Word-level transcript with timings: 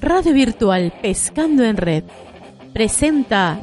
Radio 0.00 0.32
Virtual 0.32 0.92
Pescando 1.02 1.64
en 1.64 1.76
Red 1.76 2.04
presenta 2.72 3.58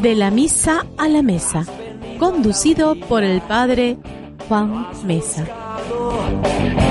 De 0.00 0.14
la 0.14 0.30
Misa 0.30 0.84
a 0.98 1.06
la 1.06 1.22
Mesa, 1.22 1.64
conducido 2.18 2.96
por 2.96 3.22
el 3.22 3.40
Padre 3.40 3.98
Juan 4.48 4.88
Mesa. 5.04 5.46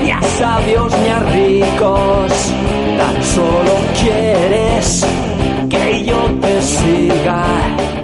Ni 0.02 0.10
a 0.10 0.22
sabios 0.22 0.92
ni 0.98 1.08
a 1.08 1.20
ricos, 1.20 2.32
tan 2.96 3.22
solo 3.22 3.72
quieres 4.00 5.06
que 5.68 6.04
yo 6.04 6.20
te 6.40 6.62
siga. 6.62 7.99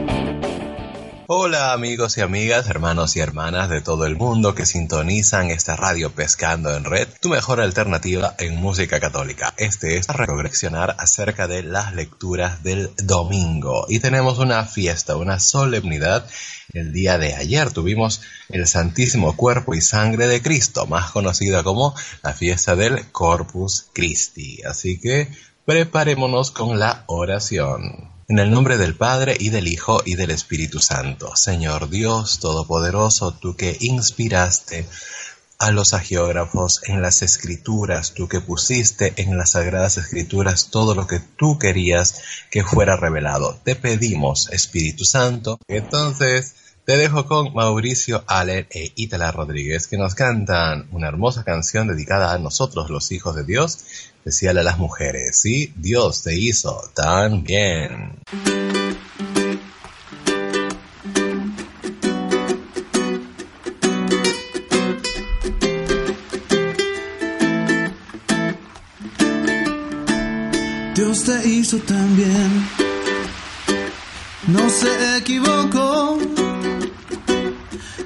Hola 1.28 1.72
amigos 1.72 2.18
y 2.18 2.20
amigas, 2.20 2.68
hermanos 2.68 3.16
y 3.16 3.20
hermanas 3.20 3.68
de 3.68 3.80
todo 3.80 4.06
el 4.06 4.14
mundo 4.14 4.54
que 4.54 4.64
sintonizan 4.64 5.50
esta 5.50 5.74
radio 5.74 6.12
Pescando 6.12 6.72
en 6.72 6.84
Red, 6.84 7.08
tu 7.20 7.30
mejor 7.30 7.60
alternativa 7.60 8.36
en 8.38 8.54
música 8.54 9.00
católica. 9.00 9.52
Este 9.56 9.96
es 9.96 10.06
para 10.06 10.24
reflexionar 10.24 10.94
acerca 11.00 11.48
de 11.48 11.64
las 11.64 11.96
lecturas 11.96 12.62
del 12.62 12.92
domingo. 13.02 13.86
Y 13.88 13.98
tenemos 13.98 14.38
una 14.38 14.64
fiesta, 14.66 15.16
una 15.16 15.40
solemnidad. 15.40 16.28
El 16.72 16.92
día 16.92 17.18
de 17.18 17.34
ayer 17.34 17.72
tuvimos 17.72 18.20
el 18.48 18.68
Santísimo 18.68 19.36
Cuerpo 19.36 19.74
y 19.74 19.80
Sangre 19.80 20.28
de 20.28 20.40
Cristo, 20.40 20.86
más 20.86 21.10
conocida 21.10 21.64
como 21.64 21.96
la 22.22 22.34
fiesta 22.34 22.76
del 22.76 23.10
Corpus 23.10 23.88
Christi. 23.92 24.62
Así 24.62 25.00
que 25.00 25.26
preparémonos 25.64 26.52
con 26.52 26.78
la 26.78 27.02
oración. 27.08 28.15
En 28.28 28.40
el 28.40 28.50
nombre 28.50 28.76
del 28.76 28.96
Padre 28.96 29.36
y 29.38 29.50
del 29.50 29.68
Hijo 29.68 30.02
y 30.04 30.16
del 30.16 30.32
Espíritu 30.32 30.80
Santo, 30.80 31.36
Señor 31.36 31.88
Dios 31.90 32.40
Todopoderoso, 32.40 33.32
tú 33.32 33.54
que 33.54 33.76
inspiraste 33.78 34.84
a 35.60 35.70
los 35.70 35.94
agiógrafos 35.94 36.80
en 36.88 37.02
las 37.02 37.22
escrituras, 37.22 38.14
tú 38.14 38.26
que 38.26 38.40
pusiste 38.40 39.12
en 39.18 39.38
las 39.38 39.50
sagradas 39.50 39.96
escrituras 39.98 40.70
todo 40.72 40.96
lo 40.96 41.06
que 41.06 41.20
tú 41.20 41.60
querías 41.60 42.20
que 42.50 42.64
fuera 42.64 42.96
revelado. 42.96 43.60
Te 43.62 43.76
pedimos, 43.76 44.50
Espíritu 44.50 45.04
Santo. 45.04 45.60
Entonces, 45.68 46.56
te 46.84 46.96
dejo 46.96 47.26
con 47.26 47.54
Mauricio 47.54 48.24
Aller 48.26 48.66
e 48.70 48.90
Itala 48.96 49.30
Rodríguez 49.30 49.86
que 49.86 49.98
nos 49.98 50.16
cantan 50.16 50.88
una 50.90 51.06
hermosa 51.06 51.44
canción 51.44 51.86
dedicada 51.86 52.32
a 52.32 52.38
nosotros, 52.38 52.90
los 52.90 53.12
hijos 53.12 53.36
de 53.36 53.44
Dios, 53.44 53.78
especial 54.26 54.58
a 54.58 54.64
las 54.64 54.78
mujeres. 54.78 55.38
Sí, 55.40 55.72
Dios 55.76 56.24
te 56.24 56.34
hizo 56.34 56.90
tan 56.94 57.44
bien. 57.44 58.18
Dios 70.96 71.22
te 71.22 71.48
hizo 71.48 71.78
tan 71.78 72.16
bien. 72.16 72.68
No 74.48 74.68
se 74.70 75.18
equivocó. 75.18 76.18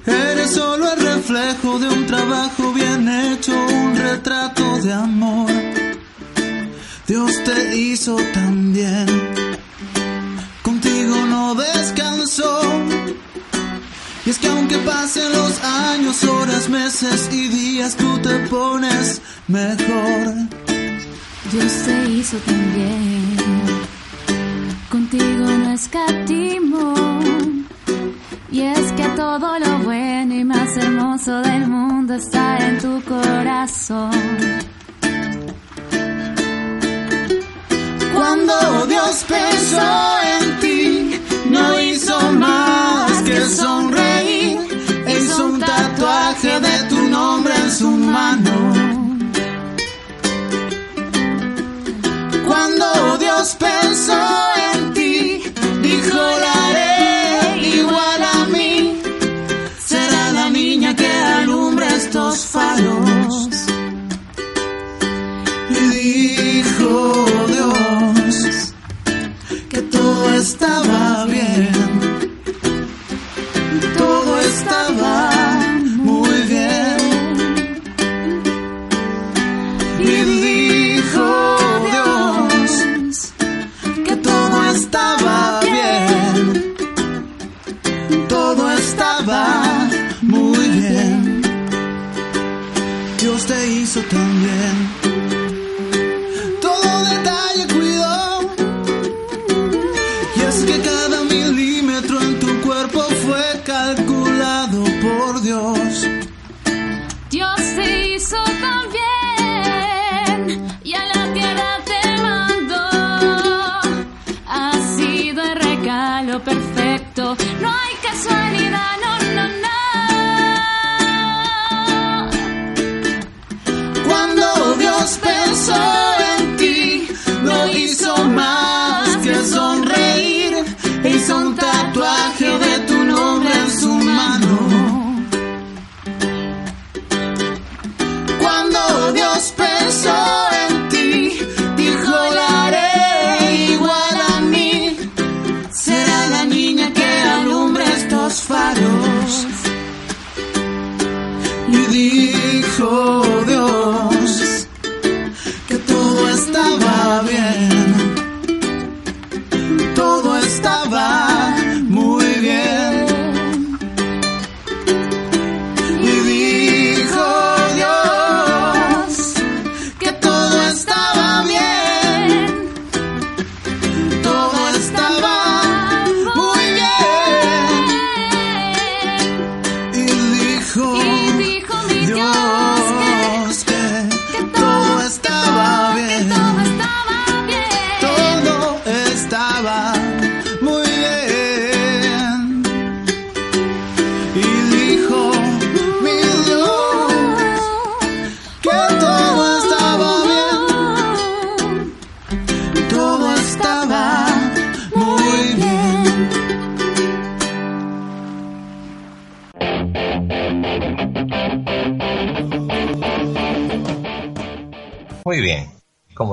Eres 0.05 0.51
solo 0.51 0.93
el 0.93 1.01
reflejo 1.01 1.79
de 1.79 1.89
un 1.89 2.07
trabajo 2.07 2.75
bien 2.75 3.09
hecho, 3.09 3.53
un 3.53 3.97
retrato 3.97 4.83
de 4.83 4.93
amor. 4.93 5.50
Dios 7.11 7.43
te 7.43 7.77
hizo 7.77 8.15
tan 8.33 8.73
bien, 8.73 9.09
contigo 10.63 11.17
no 11.27 11.57
descansó. 11.57 12.61
Y 14.25 14.31
es 14.31 14.39
que 14.39 14.47
aunque 14.47 14.79
pasen 14.79 15.33
los 15.33 15.61
años, 15.61 16.23
horas, 16.23 16.69
meses 16.69 17.29
y 17.33 17.49
días, 17.49 17.97
tú 17.97 18.17
te 18.19 18.39
pones 18.47 19.21
mejor. 19.49 20.35
Dios 21.51 21.73
te 21.85 22.11
hizo 22.11 22.37
tan 22.47 22.75
bien, 22.77 23.37
contigo 24.89 25.47
no 25.47 25.73
escatimo. 25.73 26.95
Y 28.53 28.61
es 28.61 28.93
que 28.93 29.09
todo 29.17 29.59
lo 29.59 29.79
bueno 29.81 30.33
y 30.33 30.45
más 30.45 30.77
hermoso 30.77 31.41
del 31.41 31.67
mundo 31.67 32.15
está 32.15 32.69
en 32.69 32.79
tu 32.79 33.03
corazón. 33.03 34.71
Cuando 38.21 38.87
Dios 38.87 39.25
pensó 39.27 40.19
en 40.35 40.61
ti, 40.61 41.21
no 41.47 41.81
hizo 41.81 42.21
más 42.33 43.23
que 43.23 43.41
sonreír. 43.47 44.59
Hizo 45.09 45.47
un 45.47 45.59
tatuaje 45.59 46.61
de 46.61 46.79
tu 46.91 46.97
nombre 47.09 47.55
en 47.55 47.73
su 47.73 47.91
mano. 47.91 48.73
Cuando 52.47 53.17
Dios 53.17 53.57
pensó 53.59 54.50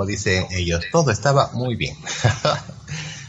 dicen 0.08 0.48
ellos, 0.52 0.84
todo 0.92 1.12
estaba 1.12 1.52
muy 1.54 1.76
bien. 1.76 1.96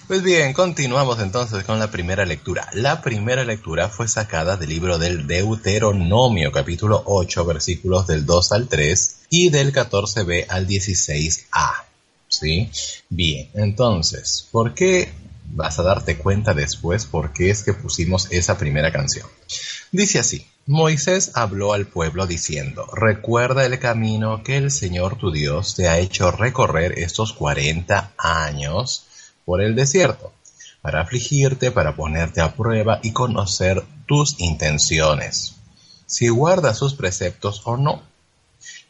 Pues 0.09 0.23
bien, 0.23 0.55
continuamos 0.55 1.21
entonces 1.21 1.65
con 1.65 1.79
la 1.79 1.91
primera 1.91 2.25
lectura. 2.25 2.71
La 2.73 3.03
primera 3.03 3.45
lectura 3.45 3.91
fue 3.91 4.09
sacada 4.09 4.57
del 4.57 4.71
libro 4.71 4.97
del 4.97 5.27
Deuteronomio, 5.27 6.51
capítulo 6.51 7.03
8, 7.05 7.45
versículos 7.45 8.07
del 8.07 8.25
2 8.25 8.53
al 8.53 8.69
3 8.69 9.17
y 9.29 9.51
del 9.51 9.71
14b 9.71 10.47
al 10.49 10.67
16a. 10.67 11.85
¿Sí? 12.27 12.71
Bien, 13.11 13.51
entonces, 13.53 14.49
¿por 14.51 14.73
qué 14.73 15.13
vas 15.53 15.79
a 15.79 15.83
darte 15.83 16.17
cuenta 16.17 16.55
después 16.55 17.05
por 17.05 17.35
qué 17.35 17.51
es 17.51 17.63
que 17.63 17.75
pusimos 17.75 18.29
esa 18.31 18.57
primera 18.57 18.91
canción? 18.91 19.27
Dice 19.93 20.21
así. 20.21 20.47
Moisés 20.71 21.31
habló 21.33 21.73
al 21.73 21.87
pueblo 21.87 22.27
diciendo, 22.27 22.85
Recuerda 22.93 23.65
el 23.65 23.79
camino 23.79 24.43
que 24.43 24.59
el 24.59 24.71
Señor 24.71 25.17
tu 25.17 25.31
Dios 25.31 25.75
te 25.75 25.89
ha 25.89 25.99
hecho 25.99 26.31
recorrer 26.31 26.99
estos 26.99 27.33
cuarenta 27.33 28.13
años 28.19 29.07
por 29.47 29.63
el 29.63 29.75
desierto, 29.75 30.31
para 30.83 31.01
afligirte, 31.01 31.71
para 31.71 31.97
ponerte 31.97 32.43
a 32.43 32.55
prueba 32.55 33.01
y 33.03 33.13
conocer 33.13 33.83
tus 34.05 34.39
intenciones, 34.41 35.55
si 36.05 36.29
guardas 36.29 36.77
sus 36.77 36.93
preceptos 36.93 37.63
o 37.65 37.79
no. 37.79 38.03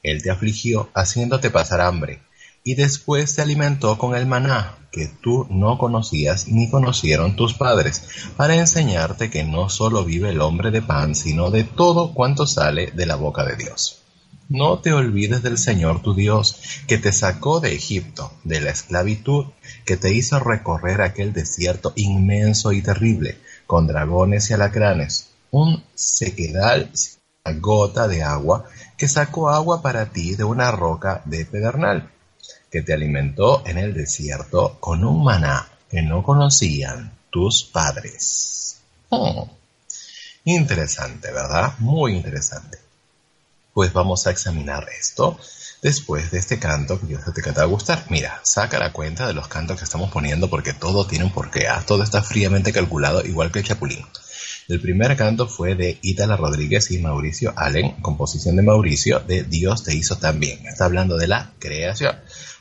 Él 0.02 0.20
te 0.20 0.32
afligió 0.32 0.90
haciéndote 0.94 1.48
pasar 1.48 1.80
hambre, 1.80 2.20
y 2.64 2.74
después 2.74 3.36
te 3.36 3.42
alimentó 3.42 3.98
con 3.98 4.16
el 4.16 4.26
maná, 4.26 4.77
que 4.90 5.06
tú 5.06 5.46
no 5.50 5.78
conocías 5.78 6.48
ni 6.48 6.70
conocieron 6.70 7.36
tus 7.36 7.54
padres, 7.54 8.04
para 8.36 8.56
enseñarte 8.56 9.30
que 9.30 9.44
no 9.44 9.68
solo 9.68 10.04
vive 10.04 10.30
el 10.30 10.40
hombre 10.40 10.70
de 10.70 10.82
pan, 10.82 11.14
sino 11.14 11.50
de 11.50 11.64
todo 11.64 12.14
cuanto 12.14 12.46
sale 12.46 12.90
de 12.92 13.06
la 13.06 13.16
boca 13.16 13.44
de 13.44 13.56
Dios. 13.56 14.02
No 14.48 14.78
te 14.78 14.94
olvides 14.94 15.42
del 15.42 15.58
Señor 15.58 16.00
tu 16.00 16.14
Dios, 16.14 16.82
que 16.86 16.96
te 16.96 17.12
sacó 17.12 17.60
de 17.60 17.74
Egipto, 17.74 18.32
de 18.44 18.62
la 18.62 18.70
esclavitud, 18.70 19.46
que 19.84 19.98
te 19.98 20.14
hizo 20.14 20.40
recorrer 20.40 21.02
aquel 21.02 21.34
desierto 21.34 21.92
inmenso 21.96 22.72
y 22.72 22.80
terrible, 22.80 23.38
con 23.66 23.86
dragones 23.86 24.48
y 24.48 24.54
alacranes, 24.54 25.28
un 25.50 25.84
sequedal 25.94 26.90
sin 26.94 27.60
gota 27.60 28.08
de 28.08 28.22
agua, 28.22 28.64
que 28.96 29.06
sacó 29.06 29.50
agua 29.50 29.82
para 29.82 30.12
ti 30.12 30.34
de 30.34 30.44
una 30.44 30.70
roca 30.70 31.20
de 31.26 31.44
pedernal, 31.44 32.10
que 32.70 32.82
te 32.82 32.92
alimentó 32.92 33.62
en 33.66 33.78
el 33.78 33.94
desierto 33.94 34.78
con 34.80 35.04
un 35.04 35.24
maná 35.24 35.68
que 35.90 36.02
no 36.02 36.22
conocían 36.22 37.12
tus 37.30 37.64
padres. 37.64 38.80
Oh, 39.10 39.48
interesante, 40.44 41.32
¿verdad? 41.32 41.74
Muy 41.78 42.14
interesante 42.14 42.78
pues 43.78 43.92
vamos 43.92 44.26
a 44.26 44.32
examinar 44.32 44.88
esto 44.98 45.38
después 45.82 46.32
de 46.32 46.40
este 46.40 46.58
canto 46.58 47.00
que 47.00 47.06
que 47.06 47.42
te 47.42 47.52
va 47.52 47.62
a 47.62 47.66
gustar. 47.66 48.06
Mira, 48.08 48.40
saca 48.42 48.76
la 48.76 48.92
cuenta 48.92 49.28
de 49.28 49.34
los 49.34 49.46
cantos 49.46 49.78
que 49.78 49.84
estamos 49.84 50.10
poniendo 50.10 50.50
porque 50.50 50.72
todo 50.72 51.06
tiene 51.06 51.26
un 51.26 51.30
porqué. 51.30 51.68
¿ah? 51.68 51.84
Todo 51.86 52.02
está 52.02 52.20
fríamente 52.20 52.72
calculado, 52.72 53.24
igual 53.24 53.52
que 53.52 53.60
el 53.60 53.64
Chapulín. 53.64 54.04
El 54.66 54.80
primer 54.80 55.16
canto 55.16 55.46
fue 55.46 55.76
de 55.76 55.96
Itala 56.02 56.36
Rodríguez 56.36 56.90
y 56.90 56.98
Mauricio 56.98 57.54
Allen, 57.56 57.92
composición 58.02 58.56
de 58.56 58.62
Mauricio, 58.62 59.20
de 59.20 59.44
Dios 59.44 59.84
te 59.84 59.94
hizo 59.94 60.16
también. 60.16 60.66
Está 60.66 60.86
hablando 60.86 61.16
de 61.16 61.28
la 61.28 61.52
creación. 61.60 62.16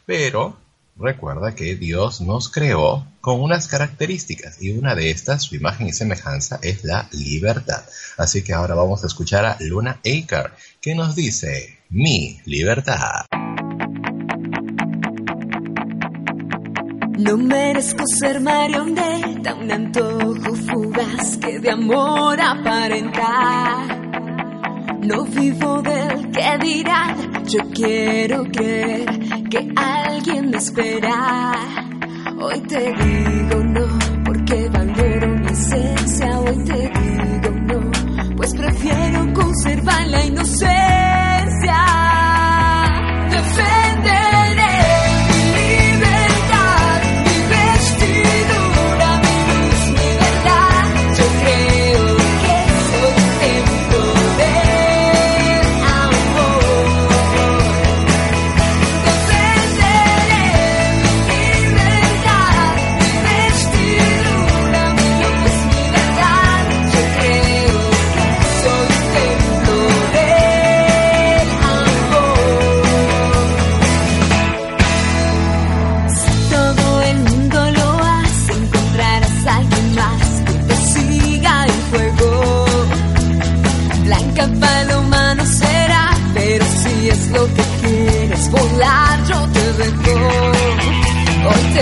Pero 0.07 0.57
Recuerda 0.99 1.53
que 1.53 1.75
Dios 1.75 2.21
nos 2.21 2.49
creó 2.49 3.05
con 3.21 3.39
unas 3.39 3.67
características 3.67 4.59
y 4.61 4.71
una 4.71 4.95
de 4.95 5.11
estas, 5.11 5.43
su 5.43 5.55
imagen 5.55 5.87
y 5.87 5.93
semejanza, 5.93 6.59
es 6.63 6.83
la 6.83 7.07
libertad. 7.11 7.83
Así 8.17 8.43
que 8.43 8.53
ahora 8.53 8.73
vamos 8.73 9.03
a 9.03 9.07
escuchar 9.07 9.45
a 9.45 9.57
Luna 9.59 9.99
Aker, 9.99 10.53
que 10.81 10.95
nos 10.95 11.15
dice, 11.15 11.81
mi 11.89 12.39
libertad. 12.45 13.25
No 17.19 17.37
merezco 17.37 18.03
ser 18.07 18.41
marioneta, 18.41 19.53
un 19.53 19.71
antojo 19.71 20.55
fugaz 20.55 21.37
que 21.37 21.59
de 21.59 21.69
amor 21.69 22.41
aparentar. 22.41 24.06
No 25.07 25.23
vivo 25.23 25.81
del 25.83 26.31
que 26.31 26.57
dirán, 26.61 27.45
yo 27.45 27.59
quiero 27.73 28.43
creer 28.43 29.05
que 29.49 29.71
alguien 29.73 30.49
me 30.49 30.57
espera. 30.57 31.53
Hoy 32.37 32.59
te 32.67 32.93
digo 32.93 33.63
no, 33.63 33.87
porque 34.25 34.67
valoro 34.67 35.27
mi 35.29 35.47
esencia. 35.47 36.39
Hoy 36.41 36.57
te 36.65 36.73
digo 36.73 37.49
no, 37.67 38.35
pues 38.35 38.53
prefiero 38.53 39.33
conservar 39.33 40.07
la 40.07 40.25
inocencia. 40.25 40.76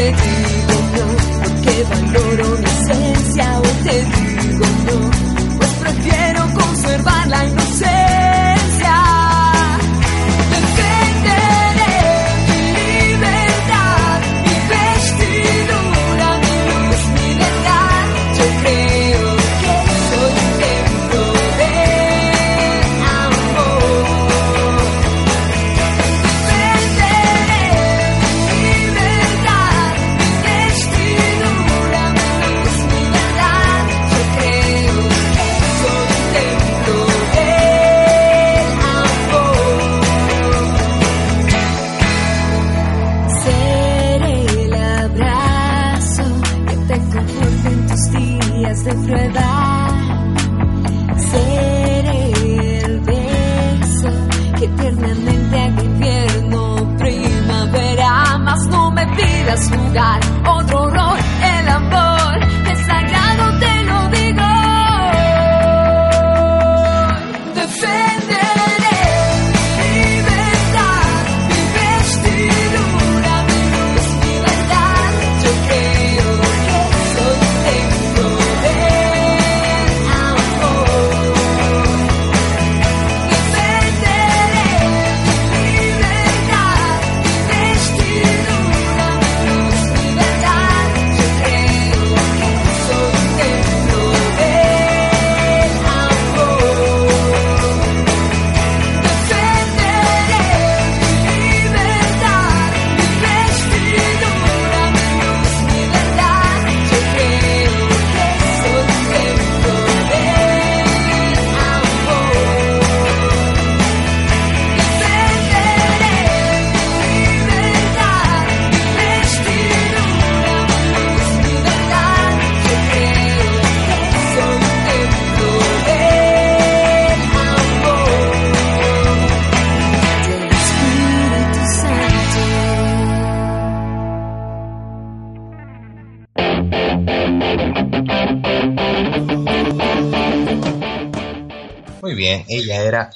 Te 0.05 0.11
digo 0.11 0.77
no, 0.93 1.07
porque 1.41 1.83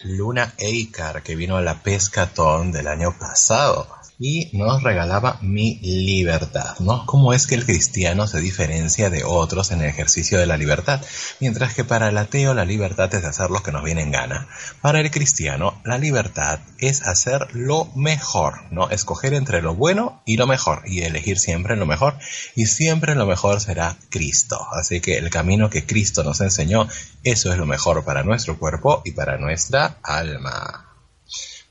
Luna 0.09 0.55
Eikar, 0.57 1.21
que 1.21 1.35
vino 1.35 1.55
a 1.55 1.61
la 1.61 1.83
pescatón 1.83 2.71
del 2.71 2.87
año 2.87 3.15
pasado 3.19 3.98
y 4.19 4.49
nos 4.51 4.83
regalaba 4.83 5.39
mi 5.41 5.79
libertad, 5.81 6.77
¿no? 6.79 7.05
¿Cómo 7.05 7.33
es 7.33 7.47
que 7.47 7.55
el 7.55 7.65
cristiano 7.65 8.27
se 8.27 8.41
diferencia 8.41 9.09
de 9.09 9.23
otros 9.23 9.71
en 9.71 9.79
el 9.79 9.87
ejercicio 9.87 10.37
de 10.37 10.45
la 10.45 10.57
libertad? 10.57 11.01
Mientras 11.39 11.73
que 11.73 11.85
para 11.85 12.09
el 12.09 12.17
ateo 12.17 12.53
la 12.53 12.65
libertad 12.65 13.13
es 13.15 13.23
hacer 13.23 13.49
lo 13.49 13.63
que 13.63 13.71
nos 13.71 13.83
viene 13.83 14.01
en 14.01 14.11
gana. 14.11 14.49
Para 14.81 14.99
el 14.99 15.09
cristiano 15.09 15.81
la 15.85 15.97
libertad 15.97 16.59
es 16.79 17.03
hacer 17.03 17.47
lo 17.53 17.85
mejor, 17.95 18.71
¿no? 18.71 18.89
Escoger 18.89 19.33
entre 19.33 19.61
lo 19.61 19.73
bueno 19.73 20.21
y 20.25 20.35
lo 20.35 20.47
mejor 20.47 20.81
y 20.85 21.03
elegir 21.03 21.39
siempre 21.39 21.77
lo 21.77 21.85
mejor 21.85 22.17
y 22.55 22.65
siempre 22.65 23.15
lo 23.15 23.25
mejor 23.25 23.61
será 23.61 23.95
Cristo. 24.09 24.59
Así 24.73 24.99
que 24.99 25.17
el 25.17 25.29
camino 25.29 25.69
que 25.69 25.85
Cristo 25.85 26.25
nos 26.25 26.41
enseñó, 26.41 26.89
eso 27.23 27.53
es 27.53 27.57
lo 27.57 27.65
mejor 27.65 28.03
para 28.03 28.23
nuestro 28.23 28.59
cuerpo 28.59 29.01
y 29.05 29.11
para 29.11 29.37
nuestra 29.37 29.97
alma. 30.03 30.88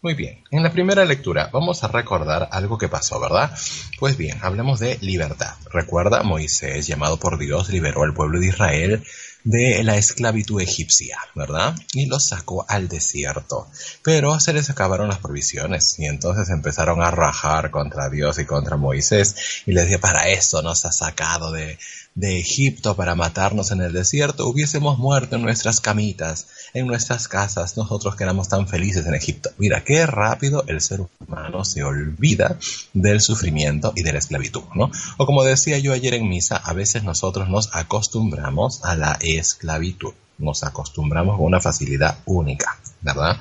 Muy 0.00 0.14
bien, 0.14 0.44
en 0.52 0.62
la 0.62 0.70
primera 0.70 1.04
lectura 1.04 1.50
vamos 1.52 1.82
a 1.82 1.88
recordar 1.88 2.48
algo 2.52 2.78
que 2.78 2.88
pasó, 2.88 3.18
¿verdad? 3.18 3.50
Pues 3.98 4.16
bien, 4.16 4.38
hablemos 4.42 4.78
de 4.78 4.96
libertad. 5.00 5.56
Recuerda, 5.72 6.22
Moisés, 6.22 6.86
llamado 6.86 7.18
por 7.18 7.36
Dios, 7.36 7.68
liberó 7.70 8.04
al 8.04 8.14
pueblo 8.14 8.38
de 8.38 8.46
Israel 8.46 9.04
de 9.42 9.82
la 9.82 9.96
esclavitud 9.96 10.60
egipcia, 10.60 11.18
¿verdad? 11.34 11.74
Y 11.94 12.06
los 12.06 12.28
sacó 12.28 12.64
al 12.68 12.86
desierto. 12.86 13.66
Pero 14.04 14.38
se 14.38 14.52
les 14.52 14.70
acabaron 14.70 15.08
las 15.08 15.18
provisiones 15.18 15.98
y 15.98 16.06
entonces 16.06 16.48
empezaron 16.50 17.02
a 17.02 17.10
rajar 17.10 17.72
contra 17.72 18.08
Dios 18.08 18.38
y 18.38 18.44
contra 18.44 18.76
Moisés 18.76 19.62
y 19.66 19.72
les 19.72 19.84
decía, 19.84 20.00
para 20.00 20.28
eso 20.28 20.62
nos 20.62 20.84
ha 20.84 20.92
sacado 20.92 21.50
de, 21.50 21.76
de 22.18 22.40
Egipto 22.40 22.96
para 22.96 23.14
matarnos 23.14 23.70
en 23.70 23.80
el 23.80 23.92
desierto, 23.92 24.48
hubiésemos 24.48 24.98
muerto 24.98 25.36
en 25.36 25.42
nuestras 25.42 25.80
camitas, 25.80 26.48
en 26.74 26.88
nuestras 26.88 27.28
casas, 27.28 27.76
nosotros 27.76 28.16
que 28.16 28.24
éramos 28.24 28.48
tan 28.48 28.66
felices 28.66 29.06
en 29.06 29.14
Egipto. 29.14 29.50
Mira, 29.56 29.84
qué 29.84 30.04
rápido 30.04 30.64
el 30.66 30.80
ser 30.80 31.02
humano 31.20 31.64
se 31.64 31.84
olvida 31.84 32.58
del 32.92 33.20
sufrimiento 33.20 33.92
y 33.94 34.02
de 34.02 34.12
la 34.12 34.18
esclavitud, 34.18 34.64
¿no? 34.74 34.90
O 35.16 35.26
como 35.26 35.44
decía 35.44 35.78
yo 35.78 35.92
ayer 35.92 36.14
en 36.14 36.28
misa, 36.28 36.56
a 36.56 36.72
veces 36.72 37.04
nosotros 37.04 37.48
nos 37.48 37.72
acostumbramos 37.72 38.84
a 38.84 38.96
la 38.96 39.16
esclavitud, 39.20 40.12
nos 40.38 40.64
acostumbramos 40.64 41.36
con 41.36 41.46
una 41.46 41.60
facilidad 41.60 42.18
única, 42.26 42.80
¿verdad? 43.00 43.38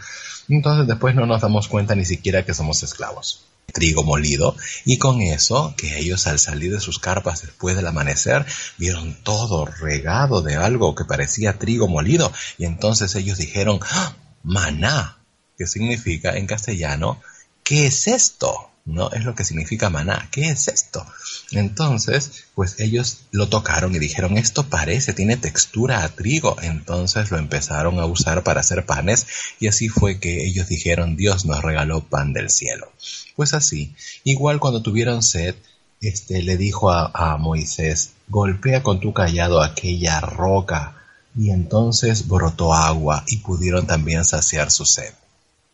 Entonces 0.49 0.85
después 0.85 1.15
no 1.15 1.25
nos 1.25 1.41
damos 1.41 1.67
cuenta 1.67 1.95
ni 1.95 2.05
siquiera 2.05 2.45
que 2.45 2.53
somos 2.53 2.83
esclavos 2.83 3.46
trigo 3.73 4.03
molido 4.03 4.55
y 4.85 4.97
con 4.97 5.21
eso 5.21 5.73
que 5.77 5.99
ellos 5.99 6.25
al 6.27 6.39
salir 6.39 6.71
de 6.71 6.79
sus 6.79 6.99
carpas 6.99 7.41
después 7.41 7.75
del 7.75 7.87
amanecer 7.87 8.45
vieron 8.77 9.15
todo 9.23 9.65
regado 9.65 10.41
de 10.41 10.55
algo 10.55 10.95
que 10.95 11.05
parecía 11.05 11.59
trigo 11.59 11.87
molido 11.87 12.31
y 12.57 12.65
entonces 12.65 13.13
ellos 13.15 13.37
dijeron 13.37 13.79
¡Ah! 13.91 14.15
maná 14.43 15.17
que 15.57 15.67
significa 15.67 16.37
en 16.37 16.47
castellano 16.47 17.21
¿qué 17.63 17.87
es 17.87 18.07
esto? 18.07 18.71
¿no? 18.87 19.11
Es 19.11 19.25
lo 19.25 19.35
que 19.35 19.43
significa 19.43 19.89
maná. 19.89 20.29
¿Qué 20.31 20.49
es 20.49 20.69
esto? 20.69 21.05
Entonces, 21.51 22.45
pues 22.55 22.79
ellos 22.79 23.25
lo 23.31 23.49
tocaron 23.49 23.93
y 23.93 23.99
dijeron, 23.99 24.37
esto 24.37 24.63
parece, 24.63 25.13
tiene 25.13 25.37
textura 25.37 26.03
a 26.03 26.09
trigo. 26.09 26.55
Entonces 26.61 27.29
lo 27.29 27.37
empezaron 27.37 27.99
a 27.99 28.05
usar 28.05 28.43
para 28.43 28.61
hacer 28.61 28.85
panes 28.85 29.27
y 29.59 29.67
así 29.67 29.89
fue 29.89 30.19
que 30.19 30.45
ellos 30.45 30.67
dijeron, 30.67 31.17
Dios 31.17 31.45
nos 31.45 31.61
regaló 31.61 32.01
pan 32.01 32.33
del 32.33 32.49
cielo. 32.49 32.91
Pues 33.37 33.53
así, 33.53 33.93
igual 34.23 34.59
cuando 34.59 34.81
tuvieron 34.81 35.21
sed, 35.21 35.53
este 36.01 36.41
le 36.41 36.57
dijo 36.57 36.89
a, 36.89 37.37
Moisés, 37.37 38.13
golpea 38.27 38.81
con 38.81 38.99
tu 38.99 39.13
callado 39.13 39.61
aquella 39.61 40.19
roca. 40.21 40.95
Y 41.37 41.51
entonces 41.51 42.27
brotó 42.27 42.73
agua 42.73 43.23
y 43.27 43.37
pudieron 43.37 43.85
también 43.85 44.25
saciar 44.25 44.71
su 44.71 44.85
sed. 44.85 45.13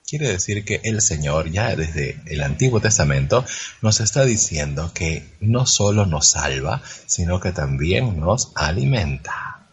Quiere 0.05 0.27
decir 0.27 0.65
que 0.65 0.81
el 0.83 1.01
Señor 1.01 1.49
ya 1.51 1.73
desde 1.73 2.21
el 2.25 2.41
Antiguo 2.41 2.81
Testamento 2.81 3.45
nos 3.81 4.01
está 4.01 4.25
diciendo 4.25 4.91
que 4.93 5.25
no 5.39 5.65
solo 5.65 6.05
nos 6.05 6.27
salva, 6.27 6.81
sino 7.07 7.39
que 7.39 7.53
también 7.53 8.19
nos 8.19 8.51
alimenta. 8.55 9.69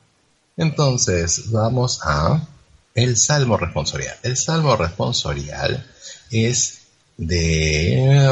Entonces 0.56 1.50
vamos 1.50 1.98
a 2.04 2.46
el 2.94 3.16
Salmo 3.16 3.56
responsorial. 3.56 4.16
El 4.22 4.36
Salmo 4.36 4.76
responsorial 4.76 5.84
es 6.30 6.79
de... 7.20 8.26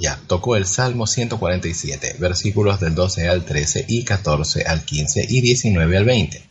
Ya, 0.00 0.18
tocó 0.26 0.56
el 0.56 0.66
Salmo 0.66 1.06
147, 1.06 2.16
versículos 2.18 2.80
del 2.80 2.94
12 2.94 3.28
al 3.28 3.44
13 3.44 3.84
y 3.88 4.04
14 4.04 4.64
al 4.64 4.84
15 4.84 5.26
y 5.28 5.40
19 5.42 5.96
al 5.98 6.04
20. 6.04 6.48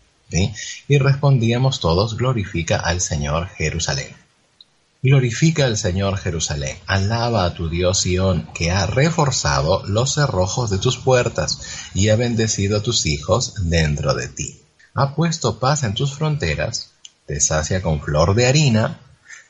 Y 0.88 0.98
respondíamos 1.00 1.80
todos, 1.80 2.16
glorifica 2.16 2.78
al 2.78 3.02
Señor 3.02 3.50
Jerusalén. 3.50 4.16
Glorifica 5.02 5.66
al 5.66 5.78
Señor 5.78 6.18
Jerusalén, 6.18 6.78
alaba 6.86 7.46
a 7.46 7.54
tu 7.56 7.68
Dios 7.68 8.02
Sión, 8.02 8.48
que 8.54 8.70
ha 8.70 8.86
reforzado 8.86 9.84
los 9.88 10.14
cerrojos 10.14 10.70
de 10.70 10.78
tus 10.78 10.98
puertas 10.98 11.60
y 11.96 12.10
ha 12.10 12.16
bendecido 12.16 12.78
a 12.78 12.84
tus 12.84 13.08
hijos 13.08 13.56
dentro 13.64 14.14
de 14.14 14.28
ti. 14.28 14.62
Ha 14.94 15.16
puesto 15.16 15.58
paz 15.58 15.82
en 15.82 15.96
tus 15.96 16.14
fronteras, 16.14 16.92
te 17.26 17.40
sacia 17.40 17.82
con 17.82 18.00
flor 18.00 18.36
de 18.36 18.46
harina, 18.46 19.00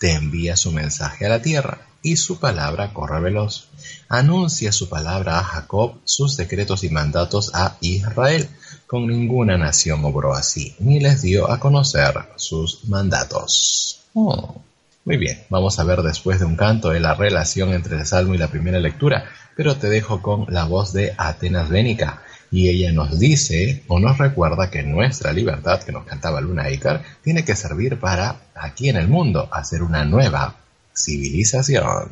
te 0.01 0.13
envía 0.13 0.57
su 0.57 0.71
mensaje 0.71 1.27
a 1.27 1.29
la 1.29 1.43
tierra, 1.43 1.85
y 2.01 2.15
su 2.15 2.39
palabra 2.39 2.91
corre 2.91 3.21
veloz. 3.21 3.67
Anuncia 4.09 4.71
su 4.71 4.89
palabra 4.89 5.37
a 5.37 5.43
Jacob, 5.43 5.99
sus 6.05 6.37
decretos 6.37 6.83
y 6.83 6.89
mandatos 6.89 7.51
a 7.53 7.77
Israel. 7.81 8.49
Con 8.87 9.05
ninguna 9.05 9.59
nación 9.59 10.03
obró 10.03 10.33
así, 10.33 10.75
ni 10.79 10.99
les 10.99 11.21
dio 11.21 11.51
a 11.51 11.59
conocer 11.59 12.15
sus 12.35 12.83
mandatos. 12.85 13.99
Oh. 14.15 14.63
Muy 15.05 15.17
bien, 15.17 15.43
vamos 15.49 15.77
a 15.77 15.83
ver 15.83 16.01
después 16.01 16.39
de 16.39 16.45
un 16.45 16.55
canto 16.55 16.89
de 16.89 16.99
la 16.99 17.13
relación 17.13 17.71
entre 17.71 17.97
el 17.97 18.07
salmo 18.07 18.33
y 18.33 18.39
la 18.39 18.49
primera 18.49 18.79
lectura, 18.79 19.25
pero 19.55 19.77
te 19.77 19.87
dejo 19.87 20.23
con 20.23 20.47
la 20.49 20.65
voz 20.65 20.93
de 20.93 21.13
Atenas 21.15 21.69
Bénica, 21.69 22.23
y 22.51 22.67
ella 22.67 22.91
nos 22.91 23.17
dice 23.17 23.83
o 23.87 23.99
nos 23.99 24.17
recuerda 24.17 24.69
que 24.69 24.83
nuestra 24.83 25.31
libertad 25.31 25.81
que 25.81 25.93
nos 25.93 26.03
cantaba 26.03 26.41
Luna 26.41 26.69
Icar 26.69 27.01
tiene 27.23 27.45
que 27.45 27.55
servir 27.55 27.97
para 27.97 28.41
aquí 28.53 28.89
en 28.89 28.97
el 28.97 29.07
mundo 29.07 29.47
hacer 29.51 29.81
una 29.81 30.03
nueva 30.03 30.55
civilización. 30.93 32.09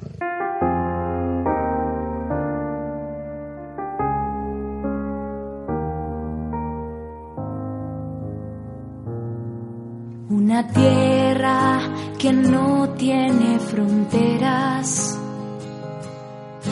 Una 10.30 10.68
tierra 10.72 11.80
que 12.18 12.32
no 12.32 12.90
tiene 12.98 13.60
fronteras, 13.60 15.20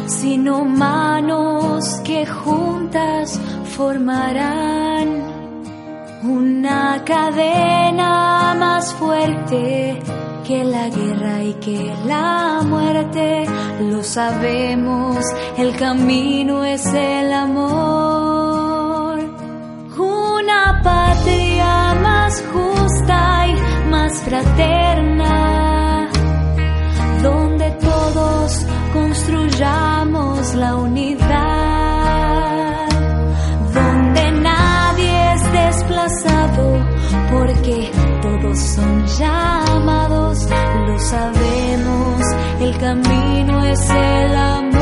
sino 0.08 0.64
manos 0.64 2.00
que 2.06 2.26
juntas 2.26 3.40
formarán 3.78 5.08
una 6.24 7.04
cadena 7.06 8.56
más 8.58 8.92
fuerte 8.96 10.02
que 10.48 10.64
la 10.64 10.90
guerra 10.90 11.44
y 11.44 11.54
que 11.66 11.94
la 12.08 12.64
muerte. 12.66 13.46
Lo 13.82 14.02
sabemos, 14.02 15.24
el 15.58 15.76
camino 15.76 16.64
es 16.64 16.86
el 16.88 17.32
amor. 17.32 19.20
Una 20.00 20.82
patria 20.84 21.94
más 22.02 22.44
justa 22.52 23.48
y 23.48 23.56
más 23.92 24.14
fraterna, 24.24 26.10
donde 27.22 27.70
todos 27.72 28.66
construyamos 28.92 30.56
la 30.56 30.76
unidad, 30.78 31.87
desplazado 35.88 36.86
porque 37.32 37.92
todos 38.22 38.60
son 38.60 39.06
llamados, 39.18 40.48
lo 40.88 41.00
sabemos, 41.00 42.22
el 42.60 42.78
camino 42.78 43.66
es 43.66 43.90
el 43.90 44.36
amor. 44.36 44.77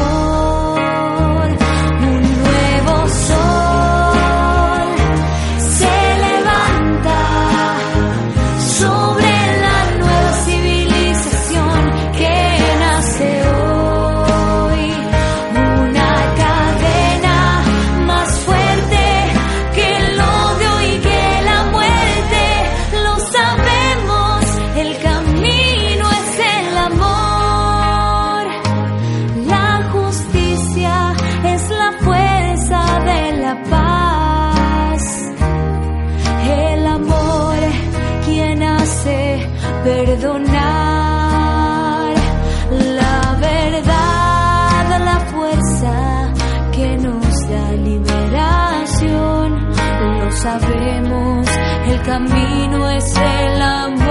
Camino 52.15 52.89
es 52.91 53.13
el 53.17 53.61
amor. 53.61 54.04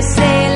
Camino 0.00 0.49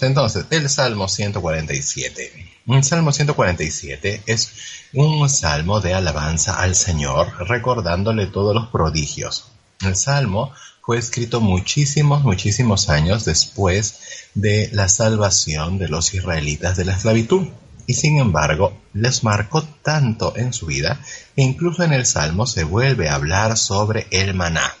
Entonces, 0.00 0.46
el 0.50 0.68
Salmo 0.68 1.08
147. 1.08 2.32
Un 2.66 2.84
Salmo 2.84 3.12
147 3.12 4.22
es 4.26 4.52
un 4.92 5.28
salmo 5.28 5.80
de 5.80 5.94
alabanza 5.94 6.60
al 6.60 6.74
Señor, 6.74 7.48
recordándole 7.48 8.26
todos 8.26 8.54
los 8.54 8.68
prodigios. 8.68 9.52
El 9.80 9.96
salmo 9.96 10.52
fue 10.82 10.98
escrito 10.98 11.40
muchísimos, 11.40 12.22
muchísimos 12.24 12.88
años 12.88 13.24
después 13.24 14.28
de 14.34 14.68
la 14.72 14.88
salvación 14.88 15.78
de 15.78 15.88
los 15.88 16.14
israelitas 16.14 16.76
de 16.76 16.84
la 16.84 16.96
esclavitud. 16.96 17.48
Y 17.86 17.94
sin 17.94 18.18
embargo, 18.18 18.78
les 18.92 19.24
marcó 19.24 19.62
tanto 19.62 20.36
en 20.36 20.52
su 20.52 20.66
vida 20.66 21.00
que 21.34 21.42
incluso 21.42 21.82
en 21.82 21.92
el 21.92 22.06
salmo 22.06 22.46
se 22.46 22.64
vuelve 22.64 23.08
a 23.08 23.14
hablar 23.14 23.56
sobre 23.56 24.06
el 24.10 24.34
maná. 24.34 24.74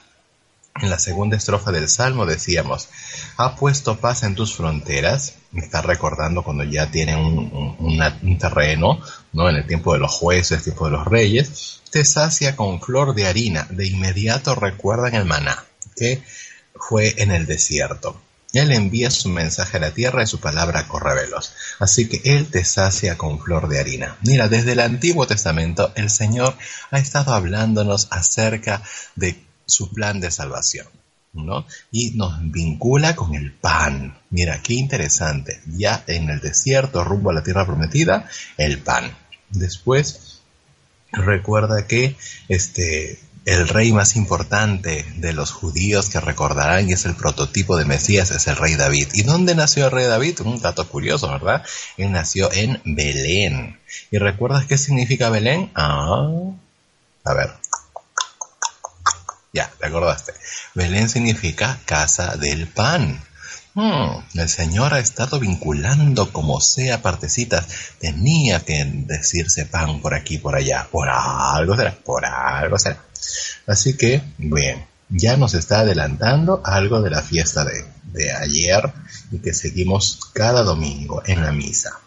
En 0.76 0.88
la 0.88 0.98
segunda 0.98 1.36
estrofa 1.36 1.72
del 1.72 1.88
Salmo 1.88 2.26
decíamos, 2.26 2.88
ha 3.36 3.56
puesto 3.56 3.98
paz 3.98 4.22
en 4.22 4.34
tus 4.34 4.54
fronteras, 4.54 5.34
me 5.50 5.60
está 5.60 5.82
recordando 5.82 6.42
cuando 6.42 6.64
ya 6.64 6.90
tienen 6.90 7.18
un, 7.18 8.38
terreno, 8.38 9.00
¿no? 9.32 9.50
En 9.50 9.56
el 9.56 9.66
tiempo 9.66 9.92
de 9.92 9.98
los 9.98 10.12
jueces, 10.12 10.62
tiempo 10.62 10.86
de 10.86 10.92
los 10.92 11.04
reyes, 11.06 11.80
te 11.90 12.04
sacia 12.04 12.56
con 12.56 12.80
flor 12.80 13.14
de 13.14 13.26
harina, 13.26 13.66
de 13.70 13.88
inmediato 13.88 14.54
recuerdan 14.54 15.14
el 15.14 15.24
maná, 15.24 15.64
que 15.96 16.22
fue 16.74 17.14
en 17.18 17.32
el 17.32 17.46
desierto. 17.46 18.20
Él 18.52 18.72
envía 18.72 19.10
su 19.10 19.28
mensaje 19.28 19.76
a 19.76 19.80
la 19.80 19.92
tierra 19.92 20.22
y 20.22 20.26
su 20.26 20.40
palabra 20.40 20.88
corre 20.88 21.14
veloz. 21.14 21.52
Así 21.78 22.08
que 22.08 22.20
Él 22.24 22.48
te 22.50 22.64
sacia 22.64 23.16
con 23.16 23.40
flor 23.40 23.68
de 23.68 23.78
harina. 23.78 24.16
Mira, 24.22 24.48
desde 24.48 24.72
el 24.72 24.80
Antiguo 24.80 25.26
Testamento 25.26 25.92
el 25.94 26.10
Señor 26.10 26.56
ha 26.90 26.98
estado 26.98 27.32
hablándonos 27.32 28.08
acerca 28.10 28.82
de 29.14 29.49
su 29.70 29.92
plan 29.92 30.20
de 30.20 30.30
salvación. 30.30 30.86
¿no? 31.32 31.64
Y 31.90 32.12
nos 32.16 32.38
vincula 32.50 33.14
con 33.14 33.34
el 33.34 33.52
pan. 33.52 34.18
Mira, 34.30 34.60
qué 34.62 34.74
interesante. 34.74 35.60
Ya 35.66 36.02
en 36.06 36.28
el 36.28 36.40
desierto, 36.40 37.04
rumbo 37.04 37.30
a 37.30 37.34
la 37.34 37.42
tierra 37.42 37.66
prometida, 37.66 38.28
el 38.56 38.80
pan. 38.80 39.16
Después, 39.50 40.40
recuerda 41.12 41.86
que 41.86 42.16
este, 42.48 43.18
el 43.44 43.68
rey 43.68 43.92
más 43.92 44.16
importante 44.16 45.04
de 45.16 45.32
los 45.32 45.52
judíos 45.52 46.08
que 46.08 46.20
recordarán 46.20 46.88
y 46.88 46.92
es 46.92 47.04
el 47.04 47.14
prototipo 47.14 47.76
de 47.76 47.84
Mesías 47.84 48.30
es 48.30 48.46
el 48.46 48.56
rey 48.56 48.74
David. 48.74 49.08
¿Y 49.14 49.22
dónde 49.22 49.54
nació 49.54 49.86
el 49.86 49.92
rey 49.92 50.06
David? 50.06 50.40
Un 50.40 50.60
dato 50.60 50.86
curioso, 50.88 51.28
¿verdad? 51.30 51.64
Él 51.96 52.12
nació 52.12 52.52
en 52.52 52.80
Belén. 52.84 53.78
¿Y 54.10 54.18
recuerdas 54.18 54.66
qué 54.66 54.78
significa 54.78 55.30
Belén? 55.30 55.70
Ah, 55.74 56.28
a 57.24 57.34
ver. 57.34 57.59
Ya, 59.52 59.70
te 59.78 59.86
acordaste. 59.86 60.32
Belén 60.74 61.08
significa 61.08 61.78
casa 61.84 62.36
del 62.36 62.68
pan. 62.68 63.20
Hmm, 63.74 64.22
el 64.34 64.48
Señor 64.48 64.94
ha 64.94 65.00
estado 65.00 65.38
vinculando 65.40 66.32
como 66.32 66.60
sea 66.60 67.02
partecitas. 67.02 67.66
Tenía 67.98 68.60
que 68.60 68.84
decirse 68.84 69.66
pan 69.66 70.00
por 70.00 70.14
aquí, 70.14 70.38
por 70.38 70.56
allá. 70.56 70.86
Por 70.90 71.08
algo 71.08 71.76
será, 71.76 71.92
por 71.92 72.24
algo 72.24 72.78
será. 72.78 72.98
Así 73.66 73.96
que, 73.96 74.22
bien. 74.38 74.86
ya 75.08 75.36
nos 75.36 75.54
está 75.54 75.80
adelantando 75.80 76.62
algo 76.64 77.02
de 77.02 77.10
la 77.10 77.22
fiesta 77.22 77.64
de, 77.64 77.84
de 78.04 78.32
ayer 78.32 78.92
y 79.32 79.38
que 79.38 79.52
seguimos 79.52 80.20
cada 80.32 80.62
domingo 80.62 81.22
en 81.26 81.42
la 81.42 81.52
misa. 81.52 81.98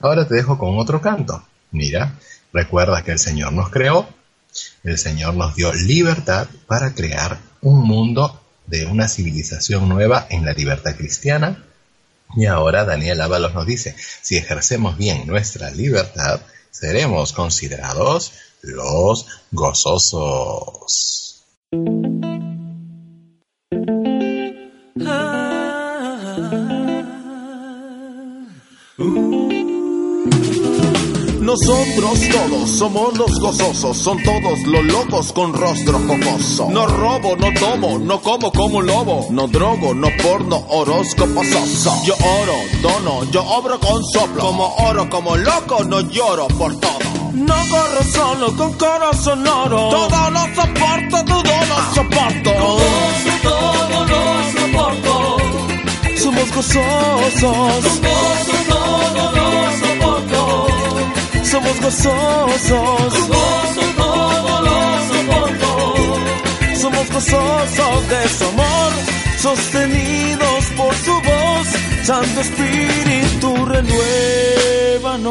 Ahora 0.00 0.26
te 0.26 0.34
dejo 0.34 0.58
con 0.58 0.78
otro 0.78 1.00
canto. 1.00 1.46
Mira, 1.70 2.18
recuerda 2.52 3.02
que 3.02 3.12
el 3.12 3.18
Señor 3.18 3.52
nos 3.52 3.70
creó, 3.70 4.08
el 4.84 4.98
Señor 4.98 5.34
nos 5.34 5.54
dio 5.54 5.72
libertad 5.72 6.48
para 6.66 6.94
crear 6.94 7.38
un 7.60 7.82
mundo 7.82 8.40
de 8.66 8.86
una 8.86 9.08
civilización 9.08 9.88
nueva 9.88 10.26
en 10.30 10.44
la 10.44 10.52
libertad 10.52 10.96
cristiana. 10.96 11.64
Y 12.34 12.46
ahora 12.46 12.84
Daniel 12.84 13.20
Ábalos 13.20 13.54
nos 13.54 13.66
dice, 13.66 13.94
si 14.22 14.36
ejercemos 14.36 14.96
bien 14.96 15.26
nuestra 15.26 15.70
libertad, 15.70 16.40
seremos 16.70 17.32
considerados 17.32 18.32
los 18.62 19.26
gozosos. 19.50 21.44
Nosotros 31.42 32.20
todos 32.30 32.70
somos 32.70 33.18
los 33.18 33.40
gozosos, 33.40 33.96
son 33.96 34.22
todos 34.22 34.60
los 34.64 34.84
locos 34.84 35.32
con 35.32 35.52
rostro 35.52 35.98
jocoso. 35.98 36.68
No 36.70 36.86
robo, 36.86 37.34
no 37.36 37.52
tomo, 37.58 37.98
no 37.98 38.20
como 38.22 38.52
como 38.52 38.78
un 38.78 38.86
lobo. 38.86 39.26
No 39.30 39.48
drogo, 39.48 39.92
no 39.92 40.06
porno, 40.22 40.64
horóscopo 40.68 41.42
soso. 41.42 42.00
Yo 42.04 42.14
oro, 42.14 42.54
dono, 42.80 43.24
yo 43.32 43.42
obro 43.42 43.80
con 43.80 44.04
soplo. 44.04 44.40
Como 44.40 44.72
oro, 44.76 45.10
como 45.10 45.36
loco, 45.36 45.82
no 45.82 46.00
lloro 46.02 46.46
por 46.46 46.78
todo. 46.78 46.92
No 47.32 47.56
corro 47.68 48.04
solo 48.12 48.56
con 48.56 48.72
corazón 48.74 49.44
oro. 49.44 49.88
Todo 49.88 50.30
lo 50.30 50.40
soporto, 50.54 51.24
todo 51.24 51.42
lo 51.42 51.94
soporto. 51.94 52.50
todo 53.42 54.04
lo 54.06 54.60
soporto. 54.60 55.36
Somos 56.22 56.54
gozosos. 56.54 57.42
Con 57.42 58.00
gozo 58.00 58.56
todo 58.68 59.32
lo 59.32 59.70
soporto. 59.72 59.91
Somos 61.52 61.78
gozosos. 61.82 63.12
Con 63.12 63.28
gozo 63.28 63.82
todo 63.98 64.62
lo 64.62 64.78
soporto. 65.12 65.68
Somos 66.80 67.06
gozosos 67.12 68.08
de 68.08 68.28
su 68.30 68.44
amor, 68.46 68.92
sostenidos 69.36 70.64
por 70.78 70.94
su 70.94 71.12
voz. 71.12 71.68
Santo 72.04 72.40
Espíritu, 72.40 73.66
renuévanos. 73.66 75.28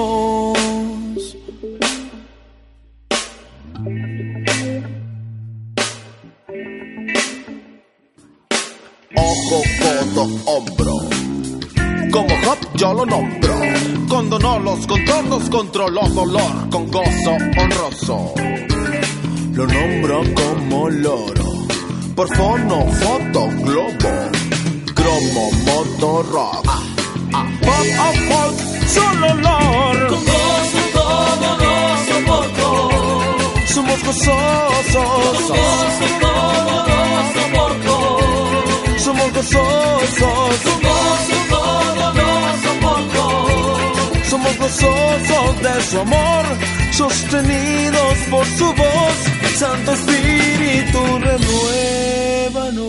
Ojo, 9.15 9.63
codo, 9.79 10.23
hombro. 10.45 11.20
Como 12.11 12.27
Job 12.43 12.57
yo 12.75 12.93
lo 12.93 13.05
nombro. 13.05 13.53
Condonó 14.09 14.59
los 14.59 14.85
contornos, 14.85 15.49
controló 15.49 16.07
dolor 16.09 16.69
con 16.69 16.87
gozo 16.91 17.31
honroso. 17.57 18.33
Lo 19.53 19.65
nombro 19.67 20.21
como 20.33 20.89
loro. 20.89 21.45
Por 22.15 22.35
fono, 22.35 22.85
foto, 22.87 23.47
globo. 23.63 24.31
Cromo, 24.93 25.51
moto, 25.65 26.23
rock. 26.31 26.65
Pop, 27.31 27.87
up, 28.05 28.15
folk, 28.29 28.55
solo 28.87 29.27
olor. 29.31 30.07
Con 30.07 30.25
gozo 30.25 30.81
todo 30.93 31.47
lo 31.61 31.71
soporto. 32.07 32.65
Somos 33.73 33.99
Con 33.99 34.07
gozosos. 34.07 34.93
gozo 34.93 36.05
todo 36.19 36.95
lo 37.07 37.41
soporto. 37.41 38.50
Somos 39.03 39.33
gozosos. 39.33 40.55
Con 40.63 40.79
gozo 40.81 41.37
todo 41.49 42.13
lo 42.13 42.29
soporto. 42.63 43.21
Somos 44.29 44.57
gozosos 44.57 45.61
de 45.63 45.81
su 45.89 45.99
amor, 45.99 46.45
sostenidos 46.91 48.17
por 48.29 48.45
su 48.45 48.65
voz. 48.65 49.15
Santo 49.57 49.91
Espíritu, 49.93 50.99
renuévanos. 51.19 52.81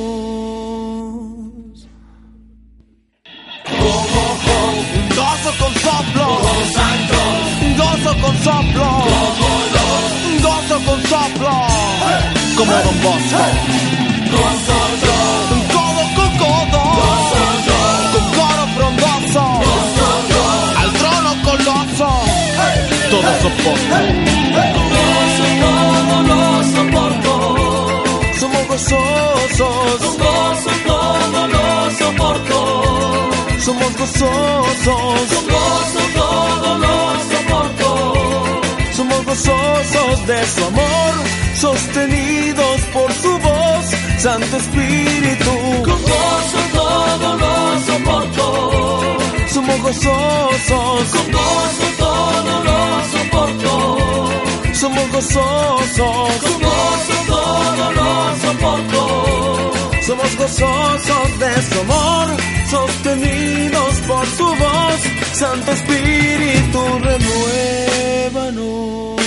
Gozo 5.16 5.50
con 5.58 5.72
soplo, 5.86 6.26
gozo 7.78 8.12
con 8.20 8.34
soplo, 8.42 8.88
gozo 10.42 10.76
con 10.84 11.00
soplo, 11.08 11.52
como 12.56 12.72
Don 12.72 12.96
Bosco. 13.02 13.44
Codo 14.32 14.81
todo 23.22 23.40
soporto. 23.42 23.96
Todo 25.60 26.22
lo 26.22 26.64
soporto. 26.74 27.32
Somos 28.40 28.66
gozosos, 28.68 30.00
Con 30.00 30.16
gozo 30.18 30.70
todo 30.86 31.46
lo 31.54 31.90
soporto. 32.00 32.56
somos 33.64 33.92
gozosos, 33.96 35.28
Con 35.34 35.44
gozo 35.54 36.00
todo 36.14 36.78
lo 36.78 36.96
soporto. 37.30 37.88
somos 38.96 39.24
gozosos 39.24 40.26
de 40.26 40.46
su 40.54 40.64
amor, 40.64 41.14
sostenidos 41.54 42.80
por 42.92 43.12
su 43.12 43.38
Santo 44.22 44.56
Espíritu. 44.56 45.52
Con 45.84 46.00
gozo 46.02 46.58
todo 46.72 47.36
lo 47.42 47.54
soporto. 47.88 48.44
Somos 49.48 49.78
gozosos, 49.82 51.04
Con 51.14 51.26
gozo 51.32 51.86
todo 51.98 52.54
lo 52.68 52.80
soporto. 53.14 53.72
somos 54.74 55.06
gozosos, 55.10 56.32
Con 56.44 56.56
gozo 56.68 57.16
todo 57.26 57.84
lo 57.98 58.10
soporto. 58.44 59.00
somos 60.06 60.30
gozosos 60.36 61.28
de 61.40 61.52
su 61.68 61.76
amor, 61.80 62.26
sostenidos 62.70 63.94
por 64.06 64.24
su 64.38 64.46
voz, 64.46 64.98
Santo 65.32 65.72
Espíritu, 65.72 66.80
renuévanos. 67.08 69.21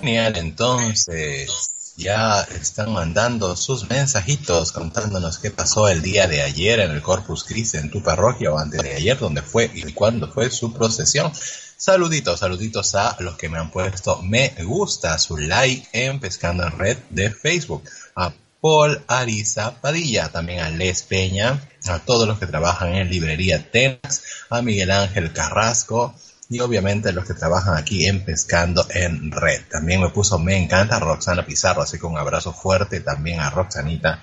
Genial, 0.00 0.36
entonces 0.36 1.94
ya 1.96 2.42
están 2.42 2.92
mandando 2.92 3.56
sus 3.56 3.88
mensajitos 3.88 4.72
contándonos 4.72 5.38
qué 5.38 5.50
pasó 5.50 5.88
el 5.88 6.02
día 6.02 6.26
de 6.26 6.42
ayer 6.42 6.80
en 6.80 6.90
el 6.90 7.02
Corpus 7.02 7.44
Christi 7.44 7.78
en 7.78 7.90
tu 7.90 8.02
parroquia 8.02 8.50
o 8.52 8.58
antes 8.58 8.82
de 8.82 8.94
ayer, 8.94 9.18
dónde 9.18 9.42
fue 9.42 9.70
y 9.72 9.92
cuándo 9.92 10.30
fue 10.30 10.50
su 10.50 10.72
procesión. 10.72 11.32
Saluditos, 11.76 12.40
saluditos 12.40 12.94
a 12.94 13.16
los 13.20 13.36
que 13.36 13.48
me 13.48 13.58
han 13.58 13.70
puesto 13.70 14.22
me 14.22 14.54
gusta, 14.64 15.18
su 15.18 15.36
like 15.36 15.88
en 15.92 16.20
Pescando 16.20 16.64
en 16.64 16.78
Red 16.78 16.98
de 17.10 17.30
Facebook. 17.30 17.84
A 18.16 18.32
Paul 18.64 19.04
Ariza 19.08 19.78
Padilla, 19.82 20.30
también 20.30 20.60
a 20.60 20.70
Les 20.70 21.02
Peña, 21.02 21.60
a 21.86 21.98
todos 21.98 22.26
los 22.26 22.38
que 22.38 22.46
trabajan 22.46 22.94
en 22.94 23.10
Librería 23.10 23.70
Tenax, 23.70 24.22
a 24.48 24.62
Miguel 24.62 24.90
Ángel 24.90 25.34
Carrasco, 25.34 26.14
y 26.48 26.60
obviamente 26.60 27.12
los 27.12 27.26
que 27.26 27.34
trabajan 27.34 27.76
aquí 27.76 28.06
en 28.06 28.24
Pescando 28.24 28.86
en 28.88 29.30
Red. 29.32 29.64
También 29.70 30.00
me 30.00 30.08
puso 30.08 30.38
me 30.38 30.56
encanta 30.56 30.98
Roxana 30.98 31.44
Pizarro, 31.44 31.82
así 31.82 31.98
que 31.98 32.06
un 32.06 32.16
abrazo 32.16 32.54
fuerte 32.54 33.00
también 33.00 33.40
a 33.40 33.50
Roxanita. 33.50 34.22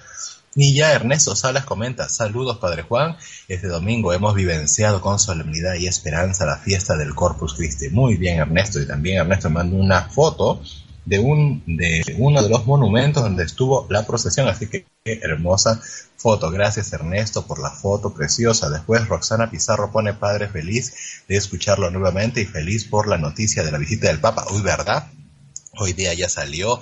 Y 0.55 0.73
ya 0.73 0.93
Ernesto 0.93 1.35
Salas 1.35 1.63
comenta, 1.63 2.09
saludos 2.09 2.57
Padre 2.57 2.81
Juan, 2.81 3.17
este 3.47 3.67
domingo 3.67 4.11
hemos 4.11 4.33
vivenciado 4.33 5.01
con 5.01 5.19
solemnidad 5.19 5.75
y 5.75 5.85
esperanza 5.85 6.47
la 6.47 6.57
fiesta 6.57 6.97
del 6.97 7.13
Corpus 7.13 7.53
Christi. 7.53 7.89
Muy 7.89 8.17
bien 8.17 8.39
Ernesto, 8.39 8.81
y 8.81 8.87
también 8.87 9.19
Ernesto 9.19 9.51
mandó 9.51 9.75
una 9.75 10.09
foto 10.09 10.63
de, 11.05 11.19
un, 11.19 11.63
de 11.65 12.03
uno 12.17 12.41
de 12.41 12.49
los 12.49 12.65
monumentos 12.65 13.23
donde 13.23 13.43
estuvo 13.43 13.87
la 13.89 14.05
procesión, 14.05 14.47
así 14.47 14.67
que 14.67 14.85
hermosa 15.05 15.81
foto. 16.17 16.51
Gracias 16.51 16.93
Ernesto 16.93 17.47
por 17.47 17.59
la 17.59 17.71
foto 17.71 18.13
preciosa. 18.13 18.69
Después 18.69 19.07
Roxana 19.07 19.49
Pizarro 19.49 19.91
pone 19.91 20.13
padre 20.13 20.47
feliz 20.47 21.23
de 21.27 21.37
escucharlo 21.37 21.89
nuevamente 21.89 22.41
y 22.41 22.45
feliz 22.45 22.85
por 22.85 23.07
la 23.07 23.17
noticia 23.17 23.63
de 23.63 23.71
la 23.71 23.77
visita 23.77 24.07
del 24.07 24.19
Papa. 24.19 24.45
Uy, 24.51 24.61
¿verdad? 24.61 25.07
Hoy 25.77 25.93
día 25.93 26.13
ya 26.13 26.29
salió 26.29 26.79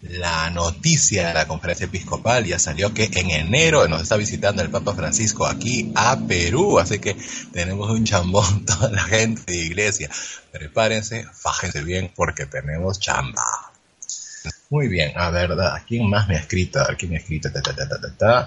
la 0.00 0.50
noticia 0.50 1.28
de 1.28 1.34
la 1.34 1.48
conferencia 1.48 1.86
episcopal, 1.86 2.44
ya 2.44 2.58
salió 2.58 2.94
que 2.94 3.10
en 3.12 3.30
enero 3.30 3.88
nos 3.88 4.02
está 4.02 4.16
visitando 4.16 4.62
el 4.62 4.70
Papa 4.70 4.94
Francisco 4.94 5.46
aquí 5.46 5.92
a 5.96 6.18
Perú, 6.18 6.78
así 6.78 6.98
que 6.98 7.16
tenemos 7.52 7.90
un 7.90 8.04
chambón 8.04 8.64
toda 8.66 8.90
la 8.90 9.02
gente 9.02 9.52
de 9.52 9.58
iglesia. 9.58 10.08
Prepárense, 10.52 11.26
fájense 11.32 11.82
bien 11.82 12.12
porque 12.14 12.46
tenemos 12.46 13.00
chamba. 13.00 13.42
Muy 14.70 14.86
bien, 14.88 15.12
a 15.16 15.30
ver, 15.30 15.52
¿a 15.52 15.82
quién 15.86 16.08
más 16.08 16.28
me 16.28 16.36
ha 16.36 16.40
escrito? 16.40 16.80
¿A 16.80 16.94
quién 16.94 17.10
me 17.10 17.16
ha 17.16 17.20
escrito? 17.20 17.48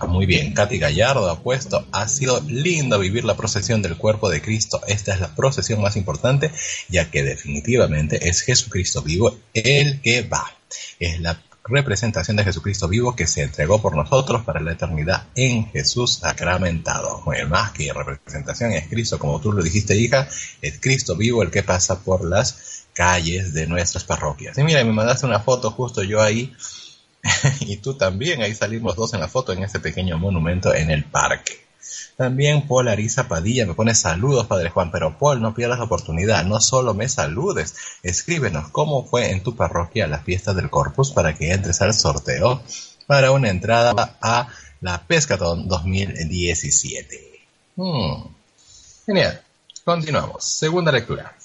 Muy 0.08 0.28
bien, 0.28 0.54
Katy 0.54 0.78
Gallardo 0.78 1.30
ha 1.30 1.42
puesto, 1.42 1.88
ha 1.92 2.08
sido 2.08 2.42
lindo 2.42 3.00
vivir 3.00 3.26
la 3.26 3.36
procesión 3.36 3.82
del 3.82 3.98
cuerpo 3.98 4.30
de 4.30 4.42
Cristo. 4.42 4.82
Esta 4.88 5.16
es 5.16 5.20
la 5.20 5.36
procesión 5.36 5.82
más 5.82 5.96
importante, 5.98 6.52
ya 6.90 7.10
que 7.10 7.24
definitivamente 7.24 8.30
es 8.30 8.42
Jesucristo 8.42 9.02
vivo 9.02 9.36
el 9.54 10.00
que 10.02 10.22
va. 10.22 10.61
Es 11.00 11.20
la 11.20 11.42
representación 11.64 12.38
de 12.38 12.44
Jesucristo 12.44 12.88
vivo 12.88 13.16
que 13.16 13.28
se 13.28 13.44
entregó 13.44 13.82
por 13.82 13.96
nosotros 13.96 14.44
para 14.44 14.60
la 14.60 14.74
eternidad 14.74 15.28
en 15.36 15.68
Jesús 15.68 16.20
sacramentado. 16.20 17.22
Bueno, 17.24 17.50
más 17.50 17.72
que 17.72 17.94
representación 17.94 18.72
es 18.72 18.88
Cristo, 18.88 19.20
como 19.20 19.40
tú 19.40 19.52
lo 19.52 19.62
dijiste, 19.62 19.96
hija, 19.96 20.28
es 20.62 20.80
Cristo 20.80 21.16
vivo 21.16 21.44
el 21.44 21.52
que 21.52 21.64
pasa 21.64 22.02
por 22.04 22.26
las 22.26 22.86
calles 22.94 23.54
de 23.54 23.68
nuestras 23.68 24.04
parroquias. 24.04 24.58
Y 24.58 24.64
mira, 24.64 24.84
me 24.84 24.92
mandaste 24.92 25.26
una 25.26 25.40
foto 25.40 25.72
justo 25.72 26.04
yo 26.04 26.22
ahí 26.22 26.54
y 27.62 27.78
tú 27.78 27.94
también, 27.94 28.42
ahí 28.42 28.56
salimos 28.56 28.96
dos 28.96 29.14
en 29.14 29.20
la 29.20 29.28
foto 29.28 29.54
en 29.54 29.64
este 29.64 29.80
pequeño 29.80 30.18
monumento 30.18 30.74
en 30.74 30.90
el 30.90 31.06
parque. 31.06 31.71
También 32.16 32.68
Paul 32.68 32.88
Arisa 32.88 33.28
Padilla 33.28 33.66
me 33.66 33.74
pone 33.74 33.96
saludos, 33.96 34.48
Padre 34.48 34.70
Juan, 34.70 34.92
pero 34.92 35.18
Paul, 35.18 35.42
no 35.42 35.54
pierdas 35.54 35.80
la 35.80 35.86
oportunidad, 35.86 36.46
no 36.46 36.60
solo 36.60 36.94
me 36.94 37.10
saludes, 37.10 37.76
escríbenos 38.04 38.70
cómo 38.70 39.06
fue 39.06 39.32
en 39.32 39.44
tu 39.44 39.56
parroquia 39.56 40.08
la 40.08 40.20
fiesta 40.20 40.54
del 40.54 40.70
Corpus 40.70 41.12
para 41.12 41.36
que 41.36 41.52
entres 41.52 41.82
al 41.82 41.94
sorteo 41.94 42.62
para 43.08 43.32
una 43.32 43.50
entrada 43.50 44.18
a 44.22 44.48
la 44.82 45.06
Pescatón 45.06 45.68
2017. 45.68 47.42
Hmm. 47.76 48.24
Genial, 49.06 49.42
continuamos. 49.84 50.44
Segunda 50.44 50.92
lectura. 50.92 51.36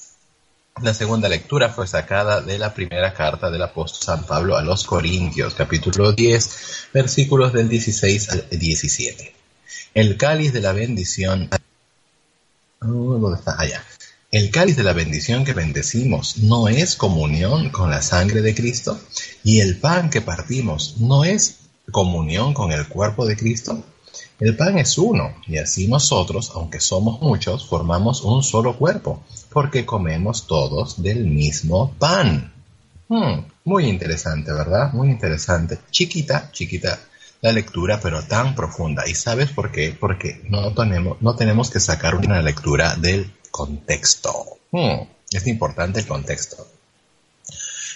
La 0.82 0.92
segunda 0.92 1.28
lectura 1.28 1.70
fue 1.70 1.86
sacada 1.86 2.42
de 2.42 2.58
la 2.58 2.74
primera 2.74 3.14
carta 3.14 3.50
del 3.50 3.62
apóstol 3.62 4.02
San 4.02 4.26
Pablo 4.26 4.56
a 4.56 4.62
los 4.62 4.84
Corintios, 4.84 5.54
capítulo 5.54 6.12
10, 6.12 6.90
versículos 6.92 7.54
del 7.54 7.68
16 7.68 8.28
al 8.28 8.48
17. 8.50 9.35
El 9.96 10.18
cáliz 10.18 10.52
de 10.52 10.60
la 10.60 10.74
bendición. 10.74 11.48
Oh, 12.82 12.86
¿Dónde 12.86 13.38
está? 13.38 13.58
Allá. 13.58 13.82
El 14.30 14.50
cáliz 14.50 14.76
de 14.76 14.82
la 14.82 14.92
bendición 14.92 15.42
que 15.42 15.54
bendecimos 15.54 16.36
no 16.36 16.68
es 16.68 16.96
comunión 16.96 17.70
con 17.70 17.88
la 17.88 18.02
sangre 18.02 18.42
de 18.42 18.54
Cristo, 18.54 19.00
y 19.42 19.60
el 19.60 19.78
pan 19.78 20.10
que 20.10 20.20
partimos 20.20 20.98
no 20.98 21.24
es 21.24 21.60
comunión 21.90 22.52
con 22.52 22.72
el 22.72 22.86
cuerpo 22.88 23.24
de 23.24 23.38
Cristo. 23.38 23.82
El 24.38 24.54
pan 24.54 24.76
es 24.76 24.98
uno, 24.98 25.34
y 25.46 25.56
así 25.56 25.88
nosotros, 25.88 26.52
aunque 26.54 26.78
somos 26.78 27.22
muchos, 27.22 27.66
formamos 27.66 28.20
un 28.20 28.42
solo 28.42 28.76
cuerpo, 28.76 29.24
porque 29.48 29.86
comemos 29.86 30.46
todos 30.46 31.02
del 31.02 31.24
mismo 31.24 31.94
pan. 31.98 32.52
Hmm, 33.08 33.46
muy 33.64 33.86
interesante, 33.86 34.52
¿verdad? 34.52 34.92
Muy 34.92 35.08
interesante. 35.08 35.78
Chiquita, 35.90 36.50
chiquita 36.52 36.98
la 37.40 37.52
lectura, 37.52 38.00
pero 38.00 38.22
tan 38.22 38.54
profunda. 38.54 39.06
¿Y 39.06 39.14
sabes 39.14 39.50
por 39.50 39.70
qué? 39.70 39.96
Porque 39.98 40.40
no 40.48 40.72
tenemos, 40.74 41.20
no 41.20 41.36
tenemos 41.36 41.70
que 41.70 41.80
sacar 41.80 42.14
una 42.16 42.42
lectura 42.42 42.96
del 42.96 43.32
contexto. 43.50 44.58
Hmm, 44.70 45.02
es 45.30 45.46
importante 45.46 46.00
el 46.00 46.06
contexto. 46.06 46.66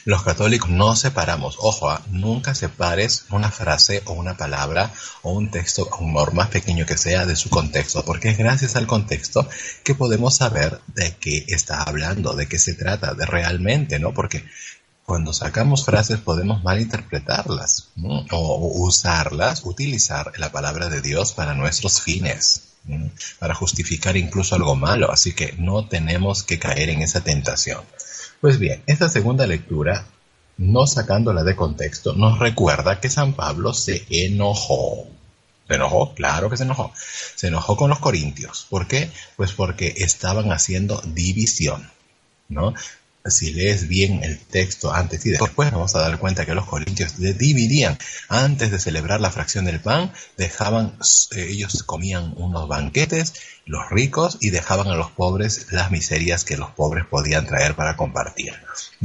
Los 0.06 0.22
católicos 0.22 0.70
no 0.70 0.96
separamos, 0.96 1.56
ojo, 1.58 1.90
ah, 1.90 2.02
nunca 2.10 2.54
separes 2.54 3.26
una 3.30 3.50
frase 3.50 4.02
o 4.06 4.12
una 4.12 4.34
palabra 4.34 4.90
o 5.20 5.32
un 5.32 5.50
texto, 5.50 5.90
por 5.90 6.32
más 6.32 6.48
pequeño 6.48 6.86
que 6.86 6.96
sea, 6.96 7.26
de 7.26 7.36
su 7.36 7.50
contexto, 7.50 8.02
porque 8.02 8.30
es 8.30 8.38
gracias 8.38 8.76
al 8.76 8.86
contexto 8.86 9.46
que 9.84 9.94
podemos 9.94 10.36
saber 10.36 10.80
de 10.86 11.14
qué 11.16 11.44
está 11.48 11.82
hablando, 11.82 12.32
de 12.32 12.48
qué 12.48 12.58
se 12.58 12.74
trata, 12.74 13.12
de 13.12 13.26
realmente, 13.26 13.98
¿no? 13.98 14.14
Porque 14.14 14.42
cuando 15.10 15.32
sacamos 15.32 15.84
frases 15.84 16.20
podemos 16.20 16.62
malinterpretarlas 16.62 17.88
o 18.30 18.70
usarlas, 18.76 19.62
utilizar 19.64 20.30
la 20.38 20.52
palabra 20.52 20.88
de 20.88 21.00
Dios 21.00 21.32
para 21.32 21.52
nuestros 21.54 22.00
fines, 22.00 22.76
para 23.40 23.56
justificar 23.56 24.16
incluso 24.16 24.54
algo 24.54 24.76
malo, 24.76 25.10
así 25.10 25.32
que 25.32 25.56
no 25.58 25.88
tenemos 25.88 26.44
que 26.44 26.60
caer 26.60 26.90
en 26.90 27.02
esa 27.02 27.22
tentación. 27.22 27.80
Pues 28.40 28.60
bien, 28.60 28.84
esta 28.86 29.08
segunda 29.08 29.48
lectura, 29.48 30.06
no 30.58 30.86
sacándola 30.86 31.42
de 31.42 31.56
contexto, 31.56 32.12
nos 32.12 32.38
recuerda 32.38 33.00
que 33.00 33.10
San 33.10 33.32
Pablo 33.32 33.74
se 33.74 34.06
enojó. 34.10 35.08
¿Se 35.66 35.74
enojó? 35.74 36.14
Claro 36.14 36.50
que 36.50 36.56
se 36.56 36.62
enojó. 36.62 36.92
Se 37.34 37.48
enojó 37.48 37.76
con 37.76 37.90
los 37.90 37.98
corintios. 37.98 38.64
¿Por 38.70 38.86
qué? 38.86 39.10
Pues 39.36 39.54
porque 39.54 39.92
estaban 39.96 40.52
haciendo 40.52 41.02
división. 41.04 41.90
¿no? 42.50 42.74
Si 43.26 43.52
lees 43.52 43.88
bien 43.88 44.22
el 44.24 44.38
texto 44.38 44.92
antes 44.92 45.24
y 45.26 45.30
después, 45.30 45.70
vamos 45.70 45.94
a 45.94 46.00
dar 46.00 46.18
cuenta 46.18 46.46
que 46.46 46.54
los 46.54 46.66
corintios 46.66 47.18
dividían. 47.18 47.98
Antes 48.28 48.70
de 48.70 48.78
celebrar 48.78 49.20
la 49.20 49.30
fracción 49.30 49.64
del 49.64 49.80
pan, 49.80 50.12
dejaban, 50.36 50.96
eh, 51.32 51.46
ellos 51.50 51.82
comían 51.82 52.32
unos 52.36 52.68
banquetes, 52.68 53.34
los 53.66 53.88
ricos, 53.90 54.38
y 54.40 54.50
dejaban 54.50 54.88
a 54.88 54.96
los 54.96 55.10
pobres 55.10 55.66
las 55.70 55.90
miserias 55.90 56.44
que 56.44 56.56
los 56.56 56.70
pobres 56.70 57.04
podían 57.06 57.46
traer 57.46 57.74
para 57.74 57.96
compartir. 57.96 58.54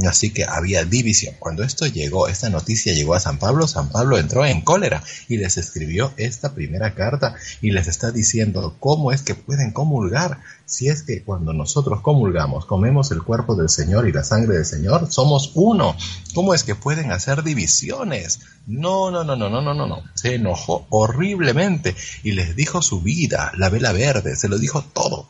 Así 0.06 0.32
que 0.32 0.44
había 0.44 0.84
división. 0.84 1.34
Cuando 1.38 1.62
esto 1.62 1.86
llegó, 1.86 2.28
esta 2.28 2.50
noticia 2.50 2.92
llegó 2.92 3.14
a 3.14 3.20
San 3.20 3.38
Pablo, 3.38 3.66
San 3.66 3.88
Pablo 3.90 4.18
entró 4.18 4.44
en 4.44 4.62
cólera 4.62 5.02
y 5.28 5.38
les 5.38 5.56
escribió 5.56 6.12
esta 6.16 6.54
primera 6.54 6.94
carta 6.94 7.34
y 7.60 7.70
les 7.70 7.86
está 7.86 8.10
diciendo 8.10 8.76
cómo 8.80 9.12
es 9.12 9.22
que 9.22 9.34
pueden 9.34 9.72
comulgar 9.72 10.38
si 10.66 10.88
es 10.88 11.04
que 11.04 11.22
cuando 11.22 11.52
nosotros 11.52 12.00
comulgamos, 12.00 12.66
comemos 12.66 13.12
el 13.12 13.22
cuerpo 13.22 13.54
del 13.54 13.68
Señor 13.68 14.08
y 14.08 14.12
la 14.12 14.24
sangre 14.24 14.56
del 14.56 14.64
Señor, 14.64 15.10
somos 15.12 15.52
uno. 15.54 15.96
¿Cómo 16.34 16.54
es 16.54 16.64
que 16.64 16.74
pueden 16.74 17.12
hacer 17.12 17.44
divisiones? 17.44 18.40
No, 18.66 19.12
no, 19.12 19.22
no, 19.22 19.36
no, 19.36 19.48
no, 19.48 19.62
no, 19.62 19.74
no, 19.74 19.86
no. 19.86 20.02
Se 20.14 20.34
enojó 20.34 20.86
horriblemente 20.90 21.94
y 22.24 22.32
les 22.32 22.56
dijo 22.56 22.82
su 22.82 23.00
vida, 23.00 23.52
la 23.56 23.68
vela 23.68 23.92
verde, 23.92 24.36
se 24.36 24.48
lo 24.48 24.58
dijo 24.58 24.82
todo. 24.82 25.28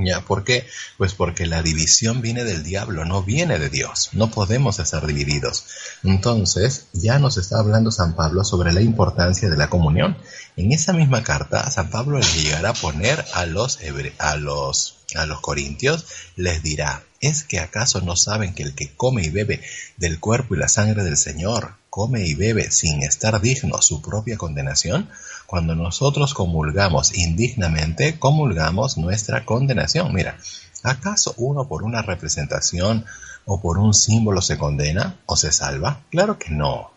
¿Ya? 0.00 0.22
¿Por 0.22 0.42
qué? 0.42 0.66
Pues 0.98 1.14
porque 1.14 1.46
la 1.46 1.62
división 1.62 2.20
viene 2.20 2.42
del 2.42 2.64
diablo, 2.64 3.04
no 3.04 3.22
viene 3.22 3.58
de 3.60 3.70
Dios. 3.70 4.10
No 4.12 4.28
podemos 4.28 4.80
estar 4.80 5.06
divididos. 5.06 5.66
Entonces, 6.02 6.86
ya 6.92 7.20
nos 7.20 7.36
está 7.36 7.60
hablando 7.60 7.92
San 7.92 8.16
Pablo 8.16 8.44
sobre 8.44 8.72
la 8.72 8.80
importancia 8.80 9.48
de 9.48 9.56
la 9.56 9.70
comunión. 9.70 10.16
En 10.56 10.72
esa 10.72 10.92
misma 10.92 11.22
carta, 11.22 11.70
San 11.70 11.90
Pablo 11.90 12.18
le 12.18 12.42
llegará 12.42 12.70
a 12.70 12.74
poner 12.74 13.24
a 13.34 13.46
los, 13.46 13.78
a 14.18 14.36
los, 14.36 14.96
a 15.14 15.26
los 15.26 15.40
corintios, 15.40 16.06
les 16.34 16.62
dirá, 16.62 17.04
¿es 17.26 17.44
que 17.44 17.58
acaso 17.58 18.00
no 18.02 18.16
saben 18.16 18.54
que 18.54 18.62
el 18.62 18.74
que 18.74 18.94
come 18.94 19.22
y 19.22 19.30
bebe 19.30 19.62
del 19.96 20.20
cuerpo 20.20 20.54
y 20.54 20.58
la 20.58 20.68
sangre 20.68 21.02
del 21.04 21.16
Señor, 21.16 21.74
come 21.88 22.26
y 22.26 22.34
bebe 22.34 22.70
sin 22.70 23.02
estar 23.02 23.40
digno 23.40 23.80
su 23.80 24.02
propia 24.02 24.36
condenación? 24.36 25.08
Cuando 25.46 25.74
nosotros 25.74 26.34
comulgamos 26.34 27.14
indignamente, 27.14 28.18
comulgamos 28.18 28.98
nuestra 28.98 29.44
condenación. 29.44 30.12
Mira, 30.12 30.38
¿acaso 30.82 31.34
uno 31.38 31.66
por 31.66 31.82
una 31.82 32.02
representación 32.02 33.04
o 33.46 33.60
por 33.60 33.78
un 33.78 33.94
símbolo 33.94 34.42
se 34.42 34.58
condena 34.58 35.18
o 35.26 35.36
se 35.36 35.50
salva? 35.52 36.02
Claro 36.10 36.38
que 36.38 36.50
no. 36.50 36.90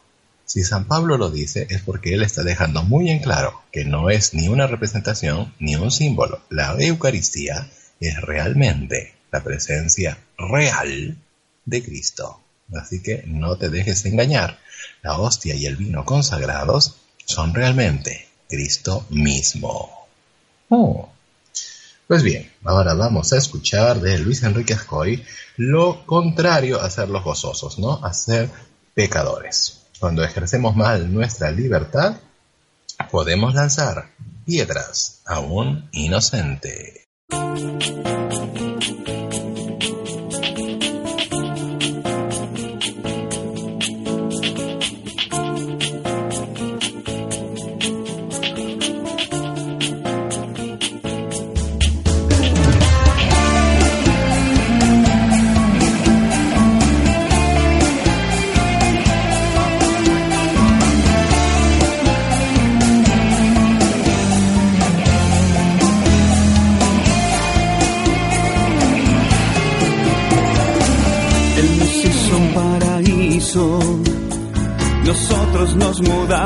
Si 0.43 0.63
San 0.63 0.85
Pablo 0.85 1.17
lo 1.17 1.29
dice 1.29 1.67
es 1.69 1.81
porque 1.81 2.13
él 2.13 2.23
está 2.23 2.43
dejando 2.43 2.83
muy 2.83 3.09
en 3.09 3.19
claro 3.19 3.61
que 3.71 3.83
no 3.83 4.09
es 4.09 4.33
ni 4.33 4.47
una 4.47 4.65
representación 4.65 5.53
ni 5.59 5.75
un 5.75 5.91
símbolo. 5.91 6.41
La 6.49 6.75
Eucaristía 6.79 7.69
es 7.99 8.21
realmente 8.21 9.16
la 9.31 9.43
presencia 9.43 10.17
real 10.37 11.17
de 11.65 11.83
Cristo. 11.83 12.41
Así 12.75 13.01
que 13.01 13.23
no 13.25 13.57
te 13.57 13.69
dejes 13.69 14.05
engañar. 14.05 14.59
La 15.01 15.17
hostia 15.17 15.55
y 15.55 15.65
el 15.65 15.77
vino 15.77 16.05
consagrados 16.05 16.95
son 17.25 17.53
realmente 17.53 18.27
Cristo 18.47 19.05
mismo. 19.09 20.07
Oh. 20.69 21.09
Pues 22.07 22.23
bien, 22.23 22.49
ahora 22.63 22.93
vamos 22.93 23.33
a 23.33 23.37
escuchar 23.37 23.99
de 23.99 24.17
Luis 24.19 24.43
Enrique 24.43 24.73
Ascoy 24.73 25.25
lo 25.57 26.05
contrario 26.05 26.81
a 26.81 26.89
ser 26.89 27.09
los 27.09 27.23
gozosos, 27.23 27.79
¿no? 27.79 28.03
A 28.03 28.13
ser 28.13 28.49
pecadores. 28.93 29.81
Cuando 29.99 30.23
ejercemos 30.23 30.75
mal 30.75 31.13
nuestra 31.13 31.51
libertad, 31.51 32.17
podemos 33.11 33.53
lanzar 33.53 34.11
piedras 34.45 35.21
a 35.25 35.39
un 35.39 35.89
inocente. 35.91 37.03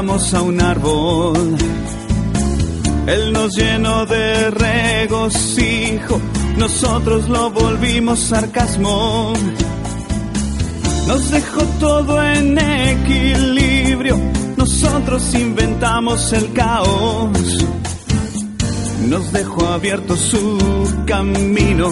A 0.10 0.42
un 0.42 0.60
árbol. 0.60 1.56
Él 3.06 3.34
nos 3.34 3.56
llenó 3.56 4.08
de 4.08 4.50
regocijo, 4.50 6.20
nosotros 6.58 7.30
lo 7.30 7.52
volvimos 7.52 8.20
sarcasmo. 8.20 9.34
Nos 11.08 11.30
dejó 11.30 11.62
todo 11.80 12.24
en 12.24 12.58
equilibrio, 12.58 14.20
nosotros 14.58 15.36
inventamos 15.36 16.34
el 16.34 16.52
caos. 16.52 17.66
Nos 19.08 19.32
dejó 19.32 19.68
abierto 19.68 20.16
su 20.16 20.58
camino, 21.06 21.92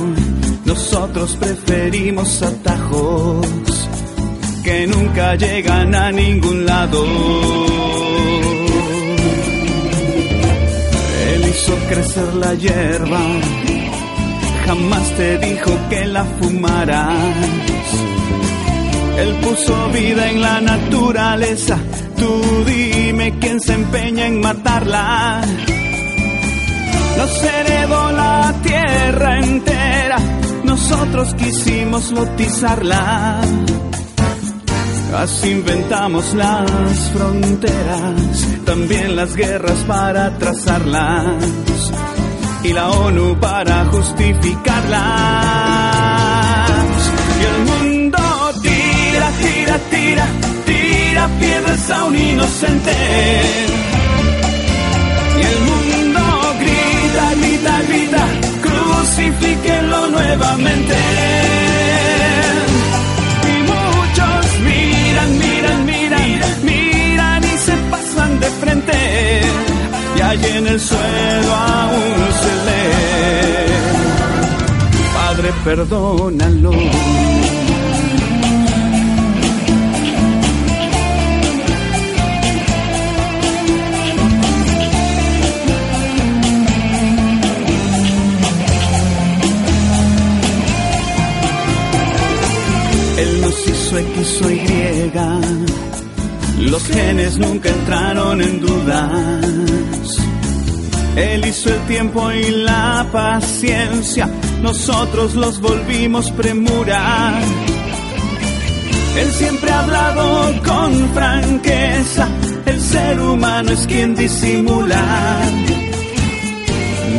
nosotros 0.65 1.38
preferimos 1.39 2.41
atajos 2.41 3.79
que 4.69 4.86
nunca 4.86 5.34
llegan 5.34 5.95
a 5.95 6.12
ningún 6.12 6.63
lado. 6.63 7.03
Él 11.32 11.41
hizo 11.49 11.73
crecer 11.89 12.36
la 12.36 12.53
hierba, 12.53 13.21
jamás 14.67 15.05
te 15.17 15.39
dijo 15.39 15.71
que 15.89 16.05
la 16.05 16.23
fumaras. 16.23 17.34
Él 19.17 19.32
puso 19.41 19.89
vida 19.89 20.29
en 20.29 20.39
la 20.39 20.62
naturaleza, 20.62 21.77
tú 22.15 22.29
dime 22.67 23.39
quién 23.39 23.60
se 23.60 23.73
empeña 23.73 24.27
en 24.27 24.39
matarla. 24.39 25.41
Nos 27.17 27.43
heredó 27.43 28.12
la 28.12 28.53
tierra 28.62 29.39
entera, 29.39 30.19
nosotros 30.63 31.34
quisimos 31.34 32.12
lotizarla. 32.12 33.41
Así 35.15 35.50
inventamos 35.50 36.34
las 36.34 37.10
fronteras, 37.12 38.48
también 38.65 39.15
las 39.15 39.36
guerras 39.36 39.84
para 39.88 40.38
trazarlas 40.38 41.43
y 42.63 42.74
la 42.74 42.89
ONU 42.89 43.39
para 43.39 43.86
justificarlas. 43.86 45.00
Y 47.39 47.43
el 47.45 47.60
mundo 47.65 48.19
tira, 48.62 49.32
tira, 49.41 49.78
tira, 49.89 50.28
tira 50.65 51.28
piedras 51.39 51.89
a 51.91 52.06
un 52.06 52.15
inocente. 52.15 53.68
Perdónalo. 75.69 76.71
Él 93.17 93.41
nos 93.41 93.67
hizo 93.67 93.97
X 93.99 94.41
o 94.41 94.49
Y. 94.49 95.12
Los 96.62 96.84
genes 96.88 97.38
nunca 97.38 97.69
entraron 97.69 98.41
en 98.41 98.60
dudas. 98.60 100.17
Él 101.15 101.45
hizo 101.45 101.69
el 101.69 101.82
tiempo 101.82 102.32
y 102.32 102.49
la 102.49 103.08
paciencia. 103.12 104.27
Nosotros 104.62 105.36
los 105.36 105.60
volvimos 105.62 106.32
premura. 106.32 107.39
Él 109.17 109.32
siempre 109.32 109.72
ha 109.72 109.80
hablado 109.80 110.63
con 110.63 111.10
franqueza. 111.13 112.28
El 112.65 112.82
ser 112.82 113.19
humano 113.19 113.72
es 113.72 113.86
quien 113.88 114.15
disimula. 114.15 115.02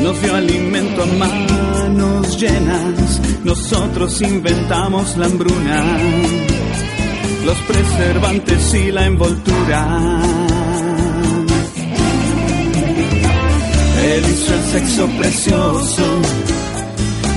Nos 0.03 0.22
dio 0.22 0.35
alimento 0.35 1.03
a 1.03 1.07
manos 1.07 2.38
llenas. 2.40 3.20
Nosotros 3.44 4.20
inventamos 4.22 5.16
la 5.16 5.26
hambruna, 5.26 5.83
los 7.44 7.57
preservantes 7.59 8.74
y 8.74 8.92
la 8.92 9.07
envoltura. 9.07 10.20
Él 14.03 14.24
hizo 14.31 14.55
el 14.55 14.62
sexo 14.72 15.07
precioso, 15.18 16.03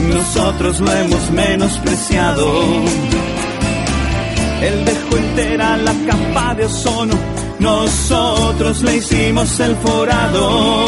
nosotros 0.09 0.79
lo 0.79 0.91
hemos 0.91 1.31
menospreciado. 1.31 2.45
Él 4.61 4.85
dejó 4.85 5.17
entera 5.17 5.77
la 5.77 5.93
capa 6.07 6.53
de 6.55 6.65
ozono, 6.65 7.15
nosotros 7.59 8.81
le 8.81 8.97
hicimos 8.97 9.59
el 9.59 9.75
forado. 9.77 10.85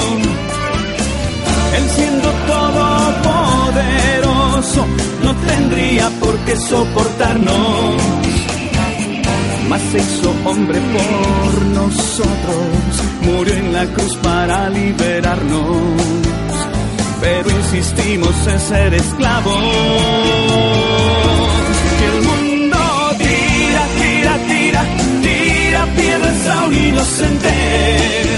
Él 1.75 1.83
siendo 1.95 2.29
todopoderoso 2.47 4.85
no 5.23 5.35
tendría 5.35 6.09
por 6.21 6.37
qué 6.45 6.55
soportarnos. 6.55 7.95
Mas 9.67 9.81
se 9.91 9.97
hizo 9.97 10.33
hombre 10.45 10.79
por 10.79 11.65
nosotros, 11.65 13.01
murió 13.23 13.55
en 13.55 13.73
la 13.73 13.85
cruz 13.87 14.15
para 14.17 14.69
liberarnos. 14.69 16.34
Pero 17.21 17.49
insistimos 17.49 18.47
en 18.47 18.59
ser 18.59 18.93
esclavos. 18.93 19.53
Que 21.99 22.05
el 22.05 22.21
mundo 22.21 22.77
tira, 23.17 23.87
tira, 23.99 24.37
tira, 24.47 24.83
tira 25.21 25.85
piedras 25.95 26.47
a 26.47 26.65
un 26.65 26.73
inocente. 26.73 28.34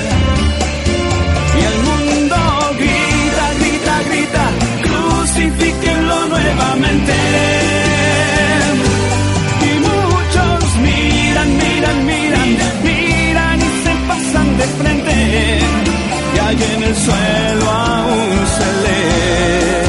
Y 16.47 16.49
allí 16.49 16.63
en 16.63 16.83
el 16.83 16.95
suelo 16.95 17.69
aún 17.69 18.47
se 18.55 18.67
lee. 18.83 19.83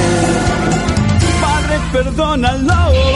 Padre, 1.41 1.79
perdónalo. 1.93 3.08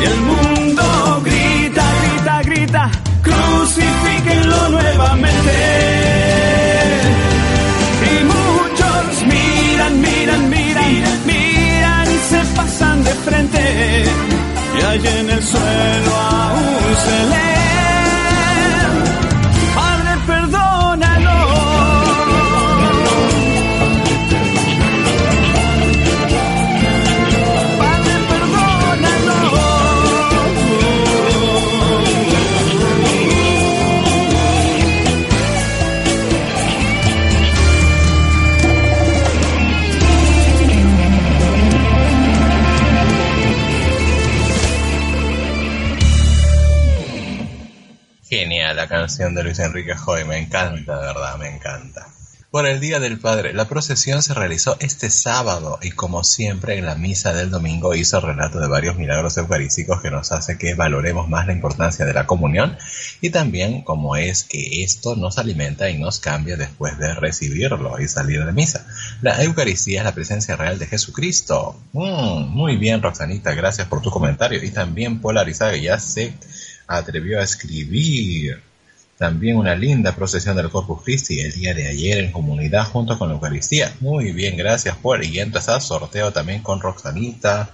Y 0.00 0.04
el 0.04 0.20
mundo 0.20 1.22
grita, 1.24 1.84
grita, 2.02 2.42
grita, 2.42 2.90
crucifíquenlo 3.22 4.68
nuevamente. 4.68 5.52
Y 8.10 8.24
muchos 8.24 9.26
miran, 9.26 10.00
miran, 10.00 10.50
miran, 10.50 10.92
miran 11.24 12.12
y 12.12 12.18
se 12.18 12.44
pasan 12.54 13.02
de 13.02 13.14
frente. 13.14 14.04
Y 14.78 14.82
allí 14.84 15.08
en 15.08 15.30
el 15.30 15.42
suelo 15.42 16.14
aún 16.14 16.96
se 17.04 17.26
lee. 17.30 17.51
De 49.18 49.42
Luis 49.42 49.58
Enrique 49.58 49.94
Joy, 49.94 50.24
me 50.24 50.38
encanta, 50.38 50.98
verdad, 50.98 51.36
me 51.36 51.54
encanta. 51.54 52.06
Por 52.50 52.66
el 52.66 52.80
Día 52.80 52.98
del 52.98 53.18
Padre, 53.18 53.52
la 53.52 53.68
procesión 53.68 54.22
se 54.22 54.32
realizó 54.32 54.76
este 54.80 55.10
sábado 55.10 55.78
y 55.82 55.90
como 55.90 56.24
siempre 56.24 56.78
en 56.78 56.86
la 56.86 56.94
misa 56.94 57.34
del 57.34 57.50
domingo 57.50 57.94
hizo 57.94 58.20
relato 58.20 58.58
de 58.58 58.68
varios 58.68 58.96
milagros 58.96 59.36
eucarísticos 59.36 60.00
que 60.00 60.10
nos 60.10 60.32
hace 60.32 60.56
que 60.56 60.74
valoremos 60.74 61.28
más 61.28 61.46
la 61.46 61.52
importancia 61.52 62.06
de 62.06 62.14
la 62.14 62.26
comunión 62.26 62.76
y 63.20 63.30
también 63.30 63.82
cómo 63.82 64.16
es 64.16 64.44
que 64.44 64.82
esto 64.82 65.14
nos 65.14 65.38
alimenta 65.38 65.90
y 65.90 65.98
nos 65.98 66.20
cambia 66.20 66.56
después 66.56 66.98
de 66.98 67.14
recibirlo 67.14 68.00
y 68.00 68.08
salir 68.08 68.44
de 68.44 68.52
misa. 68.52 68.86
La 69.20 69.42
Eucaristía 69.42 70.00
es 70.00 70.04
la 70.04 70.14
presencia 70.14 70.56
real 70.56 70.78
de 70.78 70.86
Jesucristo. 70.86 71.78
Mm, 71.92 72.48
muy 72.48 72.76
bien, 72.76 73.02
Roxanita, 73.02 73.52
gracias 73.52 73.88
por 73.88 74.00
tu 74.00 74.10
comentario 74.10 74.62
y 74.64 74.70
también 74.70 75.20
Polarizada 75.20 75.76
ya 75.76 75.98
se 75.98 76.34
atrevió 76.86 77.40
a 77.40 77.44
escribir. 77.44 78.71
También 79.18 79.56
una 79.56 79.74
linda 79.74 80.14
procesión 80.14 80.56
del 80.56 80.70
Corpus 80.70 81.02
Christi 81.04 81.40
el 81.40 81.52
día 81.52 81.74
de 81.74 81.86
ayer 81.86 82.18
en 82.18 82.32
comunidad 82.32 82.86
junto 82.86 83.18
con 83.18 83.28
la 83.28 83.34
Eucaristía. 83.34 83.94
Muy 84.00 84.32
bien, 84.32 84.56
gracias 84.56 84.96
por. 84.96 85.24
Y 85.24 85.38
entras 85.38 85.68
al 85.68 85.80
sorteo 85.80 86.32
también 86.32 86.62
con 86.62 86.80
Roxanita. 86.80 87.70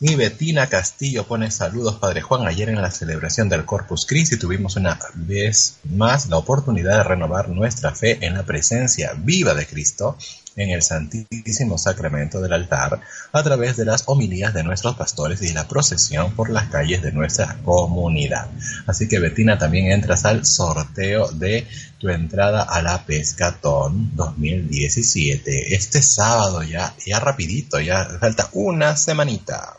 Y 0.00 0.16
Betina 0.16 0.66
Castillo 0.66 1.24
pone 1.24 1.52
saludos, 1.52 1.96
Padre 1.96 2.22
Juan. 2.22 2.48
Ayer 2.48 2.68
en 2.68 2.82
la 2.82 2.90
celebración 2.90 3.48
del 3.48 3.64
Corpus 3.64 4.04
Christi 4.04 4.36
tuvimos 4.36 4.74
una 4.74 4.98
vez 5.14 5.76
más 5.84 6.28
la 6.28 6.38
oportunidad 6.38 6.96
de 6.96 7.04
renovar 7.04 7.48
nuestra 7.50 7.94
fe 7.94 8.18
en 8.20 8.34
la 8.34 8.42
presencia 8.42 9.12
viva 9.16 9.54
de 9.54 9.64
Cristo 9.64 10.16
en 10.56 10.70
el 10.70 10.82
Santísimo 10.82 11.78
Sacramento 11.78 12.40
del 12.40 12.52
altar 12.52 13.00
a 13.32 13.42
través 13.42 13.76
de 13.76 13.84
las 13.84 14.04
homilías 14.06 14.54
de 14.54 14.62
nuestros 14.62 14.96
pastores 14.96 15.42
y 15.42 15.52
la 15.52 15.68
procesión 15.68 16.32
por 16.32 16.50
las 16.50 16.68
calles 16.68 17.02
de 17.02 17.12
nuestra 17.12 17.56
comunidad. 17.64 18.48
Así 18.86 19.08
que 19.08 19.18
Betina 19.18 19.58
también 19.58 19.90
entras 19.90 20.24
al 20.24 20.44
sorteo 20.44 21.30
de 21.30 21.66
tu 21.98 22.08
entrada 22.08 22.62
a 22.62 22.82
la 22.82 23.04
Pescatón 23.04 24.14
2017. 24.16 25.74
Este 25.74 26.02
sábado 26.02 26.62
ya, 26.62 26.94
ya 27.06 27.20
rapidito, 27.20 27.80
ya 27.80 28.04
falta 28.20 28.48
una 28.52 28.96
semanita. 28.96 29.76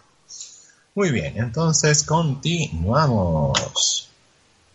Muy 0.96 1.12
bien, 1.12 1.38
entonces 1.38 2.04
continuamos. 2.04 4.13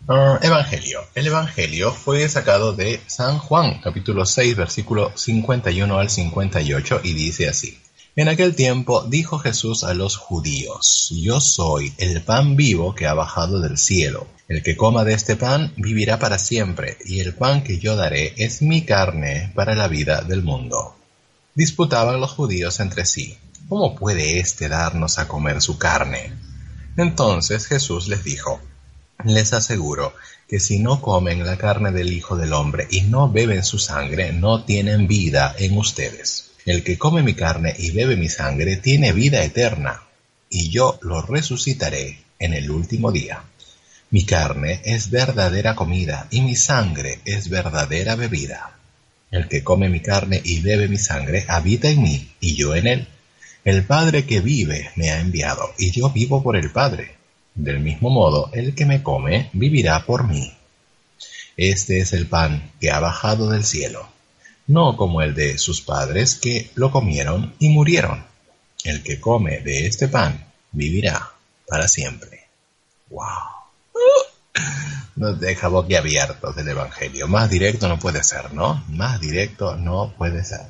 Uh, 0.06 0.38
evangelio. 0.40 1.00
El 1.14 1.26
Evangelio 1.26 1.92
fue 1.92 2.26
sacado 2.28 2.72
de 2.72 3.00
San 3.06 3.38
Juan, 3.38 3.80
capítulo 3.82 4.24
6, 4.24 4.56
versículo 4.56 5.12
51 5.14 5.98
al 5.98 6.08
58, 6.08 7.00
y 7.04 7.12
dice 7.12 7.48
así. 7.48 7.78
En 8.16 8.28
aquel 8.28 8.54
tiempo 8.54 9.02
dijo 9.02 9.38
Jesús 9.38 9.84
a 9.84 9.92
los 9.94 10.16
judíos, 10.16 11.12
Yo 11.14 11.40
soy 11.40 11.92
el 11.98 12.22
pan 12.22 12.56
vivo 12.56 12.94
que 12.94 13.06
ha 13.06 13.14
bajado 13.14 13.60
del 13.60 13.76
cielo. 13.76 14.26
El 14.48 14.62
que 14.62 14.76
coma 14.76 15.04
de 15.04 15.12
este 15.12 15.36
pan 15.36 15.74
vivirá 15.76 16.18
para 16.18 16.38
siempre, 16.38 16.96
y 17.04 17.20
el 17.20 17.34
pan 17.34 17.62
que 17.62 17.78
yo 17.78 17.94
daré 17.94 18.32
es 18.38 18.62
mi 18.62 18.86
carne 18.86 19.52
para 19.54 19.74
la 19.74 19.88
vida 19.88 20.22
del 20.22 20.42
mundo. 20.42 20.96
Disputaban 21.54 22.18
los 22.18 22.30
judíos 22.30 22.80
entre 22.80 23.04
sí, 23.04 23.36
¿cómo 23.68 23.94
puede 23.94 24.38
éste 24.40 24.70
darnos 24.70 25.18
a 25.18 25.28
comer 25.28 25.60
su 25.60 25.76
carne? 25.76 26.32
Entonces 26.96 27.66
Jesús 27.66 28.08
les 28.08 28.24
dijo, 28.24 28.58
les 29.24 29.52
aseguro 29.52 30.14
que 30.46 30.60
si 30.60 30.78
no 30.78 31.00
comen 31.00 31.44
la 31.44 31.58
carne 31.58 31.90
del 31.90 32.12
Hijo 32.12 32.36
del 32.36 32.52
Hombre 32.52 32.86
y 32.90 33.02
no 33.02 33.30
beben 33.30 33.64
su 33.64 33.78
sangre, 33.78 34.32
no 34.32 34.64
tienen 34.64 35.08
vida 35.08 35.54
en 35.58 35.76
ustedes. 35.76 36.52
El 36.64 36.84
que 36.84 36.98
come 36.98 37.22
mi 37.22 37.34
carne 37.34 37.74
y 37.76 37.90
bebe 37.90 38.16
mi 38.16 38.28
sangre 38.28 38.76
tiene 38.76 39.12
vida 39.12 39.42
eterna, 39.42 40.02
y 40.48 40.70
yo 40.70 40.98
lo 41.02 41.22
resucitaré 41.22 42.22
en 42.38 42.54
el 42.54 42.70
último 42.70 43.10
día. 43.10 43.42
Mi 44.10 44.24
carne 44.24 44.80
es 44.84 45.10
verdadera 45.10 45.74
comida 45.74 46.28
y 46.30 46.40
mi 46.40 46.54
sangre 46.56 47.20
es 47.24 47.50
verdadera 47.50 48.14
bebida. 48.14 48.78
El 49.30 49.48
que 49.48 49.62
come 49.62 49.90
mi 49.90 50.00
carne 50.00 50.40
y 50.42 50.60
bebe 50.60 50.88
mi 50.88 50.96
sangre 50.96 51.44
habita 51.48 51.88
en 51.88 52.02
mí 52.02 52.32
y 52.40 52.54
yo 52.54 52.74
en 52.74 52.86
él. 52.86 53.08
El 53.64 53.84
Padre 53.84 54.24
que 54.24 54.40
vive 54.40 54.90
me 54.96 55.10
ha 55.10 55.20
enviado 55.20 55.74
y 55.76 55.90
yo 55.90 56.08
vivo 56.08 56.42
por 56.42 56.56
el 56.56 56.70
Padre 56.70 57.17
del 57.58 57.80
mismo 57.80 58.08
modo, 58.08 58.50
el 58.52 58.74
que 58.74 58.86
me 58.86 59.02
come 59.02 59.50
vivirá 59.52 60.06
por 60.06 60.26
mí. 60.26 60.52
Este 61.56 61.98
es 61.98 62.12
el 62.12 62.28
pan 62.28 62.72
que 62.80 62.90
ha 62.90 63.00
bajado 63.00 63.50
del 63.50 63.64
cielo, 63.64 64.08
no 64.68 64.96
como 64.96 65.22
el 65.22 65.34
de 65.34 65.58
sus 65.58 65.80
padres 65.82 66.36
que 66.36 66.70
lo 66.76 66.92
comieron 66.92 67.54
y 67.58 67.68
murieron. 67.68 68.24
El 68.84 69.02
que 69.02 69.20
come 69.20 69.58
de 69.60 69.86
este 69.86 70.06
pan 70.06 70.46
vivirá 70.70 71.32
para 71.66 71.88
siempre. 71.88 72.46
¡Wow! 73.10 73.24
Nos 75.16 75.40
deja 75.40 75.66
boquiabiertos 75.66 76.54
del 76.54 76.68
Evangelio. 76.68 77.26
Más 77.26 77.50
directo 77.50 77.88
no 77.88 77.98
puede 77.98 78.22
ser, 78.22 78.54
¿no? 78.54 78.84
Más 78.88 79.20
directo 79.20 79.74
no 79.74 80.14
puede 80.16 80.44
ser. 80.44 80.60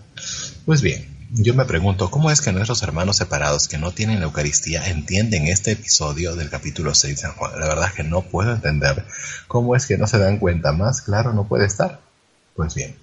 Pues 0.65 0.81
bien, 0.81 1.18
yo 1.31 1.55
me 1.55 1.65
pregunto, 1.65 2.11
¿cómo 2.11 2.31
es 2.31 2.41
que 2.41 2.53
nuestros 2.53 2.83
hermanos 2.83 3.17
separados 3.17 3.69
que 3.69 3.79
no 3.79 3.93
tienen 3.93 4.21
la 4.21 4.27
Eucaristía 4.27 4.89
entienden 4.89 5.47
este 5.47 5.73
episodio 5.73 6.37
del 6.37 6.51
capítulo 6.51 6.95
6 6.95 7.15
de 7.15 7.21
San 7.21 7.33
Juan? 7.33 7.59
La 7.61 7.69
verdad 7.69 7.89
es 7.89 7.95
que 7.95 8.05
no 8.05 8.23
puedo 8.23 8.53
entender 8.53 9.05
cómo 9.47 9.77
es 9.77 9.87
que 9.87 9.99
no 9.99 10.07
se 10.07 10.19
dan 10.19 10.39
cuenta. 10.39 10.73
Más 10.73 11.03
claro 11.03 11.33
no 11.33 11.47
puede 11.47 11.67
estar. 11.67 12.01
Pues 12.57 12.75
bien, 12.75 12.97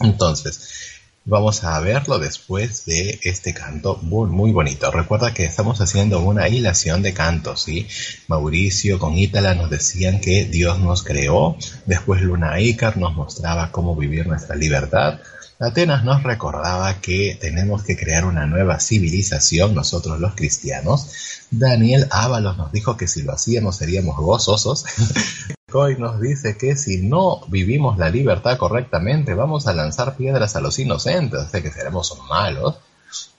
entonces, 0.00 1.00
vamos 1.24 1.62
a 1.64 1.78
verlo 1.80 2.18
después 2.18 2.84
de 2.86 3.20
este 3.22 3.54
canto 3.54 3.96
muy, 4.02 4.50
bonito. 4.50 4.90
Recuerda 4.90 5.32
que 5.32 5.44
estamos 5.44 5.80
haciendo 5.80 6.20
una 6.20 6.48
hilación 6.48 7.02
de 7.02 7.14
cantos, 7.14 7.62
¿sí? 7.62 7.86
Mauricio 8.26 8.98
con 8.98 9.16
Ítala 9.16 9.54
nos 9.54 9.70
decían 9.70 10.20
que 10.20 10.44
Dios 10.44 10.80
nos 10.80 11.02
creó, 11.04 11.56
después 11.86 12.20
Luna 12.22 12.60
Icar 12.60 12.96
nos 12.96 13.14
mostraba 13.14 13.70
cómo 13.70 13.94
vivir 13.94 14.26
nuestra 14.26 14.56
libertad, 14.56 15.20
Atenas 15.60 16.04
nos 16.04 16.22
recordaba 16.22 17.00
que 17.00 17.38
tenemos 17.40 17.84
que 17.84 17.96
crear 17.96 18.24
una 18.24 18.46
nueva 18.46 18.80
civilización, 18.80 19.74
nosotros 19.74 20.18
los 20.18 20.34
cristianos. 20.34 21.08
Daniel 21.50 22.08
Ábalos 22.10 22.56
nos 22.56 22.72
dijo 22.72 22.96
que 22.96 23.06
si 23.06 23.22
lo 23.22 23.32
hacíamos 23.32 23.76
seríamos 23.76 24.16
gozosos. 24.16 24.84
Hoy 25.72 25.96
nos 25.96 26.20
dice 26.20 26.56
que 26.56 26.76
si 26.76 27.02
no 27.02 27.46
vivimos 27.48 27.98
la 27.98 28.10
libertad 28.10 28.58
correctamente, 28.58 29.34
vamos 29.34 29.66
a 29.66 29.72
lanzar 29.72 30.16
piedras 30.16 30.56
a 30.56 30.60
los 30.60 30.78
inocentes, 30.78 31.40
o 31.40 31.48
sea 31.48 31.62
que 31.62 31.72
seremos 31.72 32.16
malos. 32.28 32.76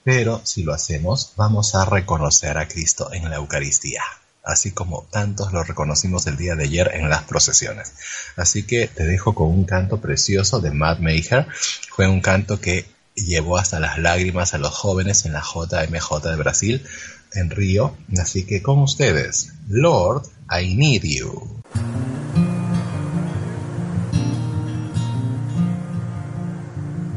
Pero 0.02 0.40
si 0.44 0.62
lo 0.62 0.72
hacemos, 0.72 1.32
vamos 1.36 1.74
a 1.74 1.84
reconocer 1.84 2.56
a 2.56 2.68
Cristo 2.68 3.12
en 3.12 3.28
la 3.28 3.36
Eucaristía 3.36 4.02
así 4.46 4.70
como 4.70 5.02
tantos 5.10 5.52
lo 5.52 5.64
reconocimos 5.64 6.26
el 6.28 6.36
día 6.36 6.54
de 6.54 6.64
ayer 6.64 6.92
en 6.94 7.10
las 7.10 7.24
procesiones. 7.24 7.92
Así 8.36 8.62
que 8.62 8.86
te 8.86 9.04
dejo 9.04 9.34
con 9.34 9.48
un 9.48 9.64
canto 9.64 10.00
precioso 10.00 10.60
de 10.60 10.70
Matt 10.70 11.00
Maher. 11.00 11.48
Fue 11.90 12.06
un 12.06 12.20
canto 12.20 12.60
que 12.60 12.86
llevó 13.16 13.58
hasta 13.58 13.80
las 13.80 13.98
lágrimas 13.98 14.54
a 14.54 14.58
los 14.58 14.72
jóvenes 14.72 15.26
en 15.26 15.32
la 15.32 15.42
JMJ 15.42 16.22
de 16.22 16.36
Brasil, 16.36 16.86
en 17.32 17.50
Río. 17.50 17.96
Así 18.18 18.44
que 18.44 18.62
con 18.62 18.78
ustedes, 18.78 19.52
Lord, 19.68 20.22
I 20.48 20.76
Need 20.76 21.02
You. 21.02 21.62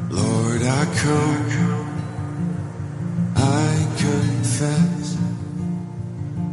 Lord, 0.10 0.62
I 0.64 0.88
I 3.36 3.88
confess. 4.02 4.89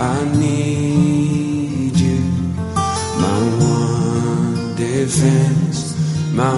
I 0.00 0.24
need 0.36 1.96
you. 1.98 2.20
My 3.18 3.38
one 3.58 4.76
defense, 4.76 5.96
my 6.32 6.52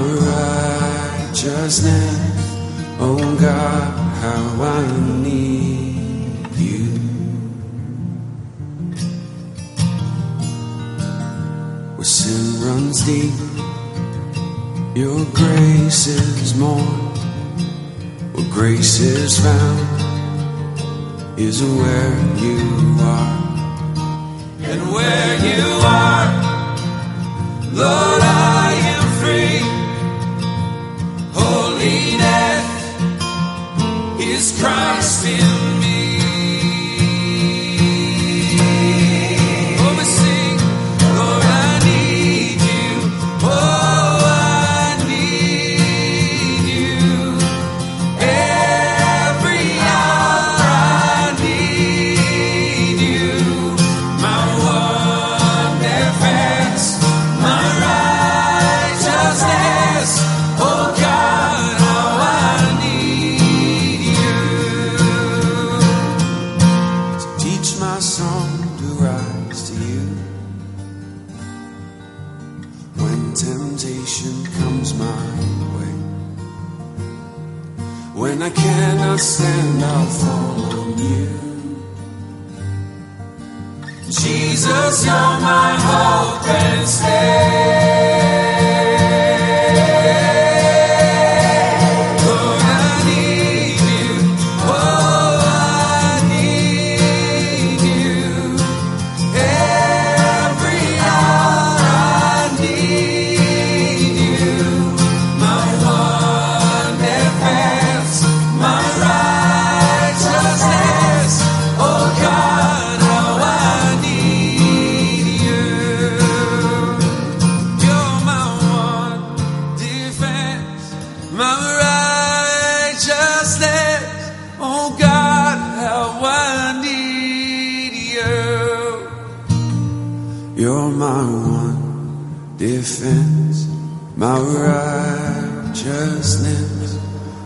righteousness. 1.24 1.78
Oh 3.00 3.36
God, 3.40 3.98
how 4.20 4.62
I 4.62 4.84
need 5.22 6.54
you. 6.58 6.84
Where 11.96 12.04
sin 12.04 12.60
runs 12.62 13.00
deep, 13.06 13.32
your 14.94 15.24
grace 15.32 16.06
is 16.08 16.54
more. 16.58 16.92
Where 18.34 18.50
grace 18.50 19.00
is 19.00 19.38
found 19.40 19.99
is 21.40 21.62
where 21.62 22.12
you 22.44 22.58
are. 23.00 23.38
And 24.70 24.80
where 24.94 25.32
you 25.48 25.64
are. 26.02 26.28
Lord, 27.82 28.22
I 28.22 28.68
am 28.94 29.04
free. 29.20 29.58
Holiness 31.40 32.66
is 34.20 34.44
Christ 34.60 34.99
stand, 79.20 79.84
I'll 79.84 80.06
fall 80.06 80.80
on 80.80 80.98
you. 80.98 81.28
Jesus, 84.10 85.04
you're 85.04 85.40
my 85.40 85.76
hope 85.78 86.48
and 86.48 86.88
stay. 86.88 87.49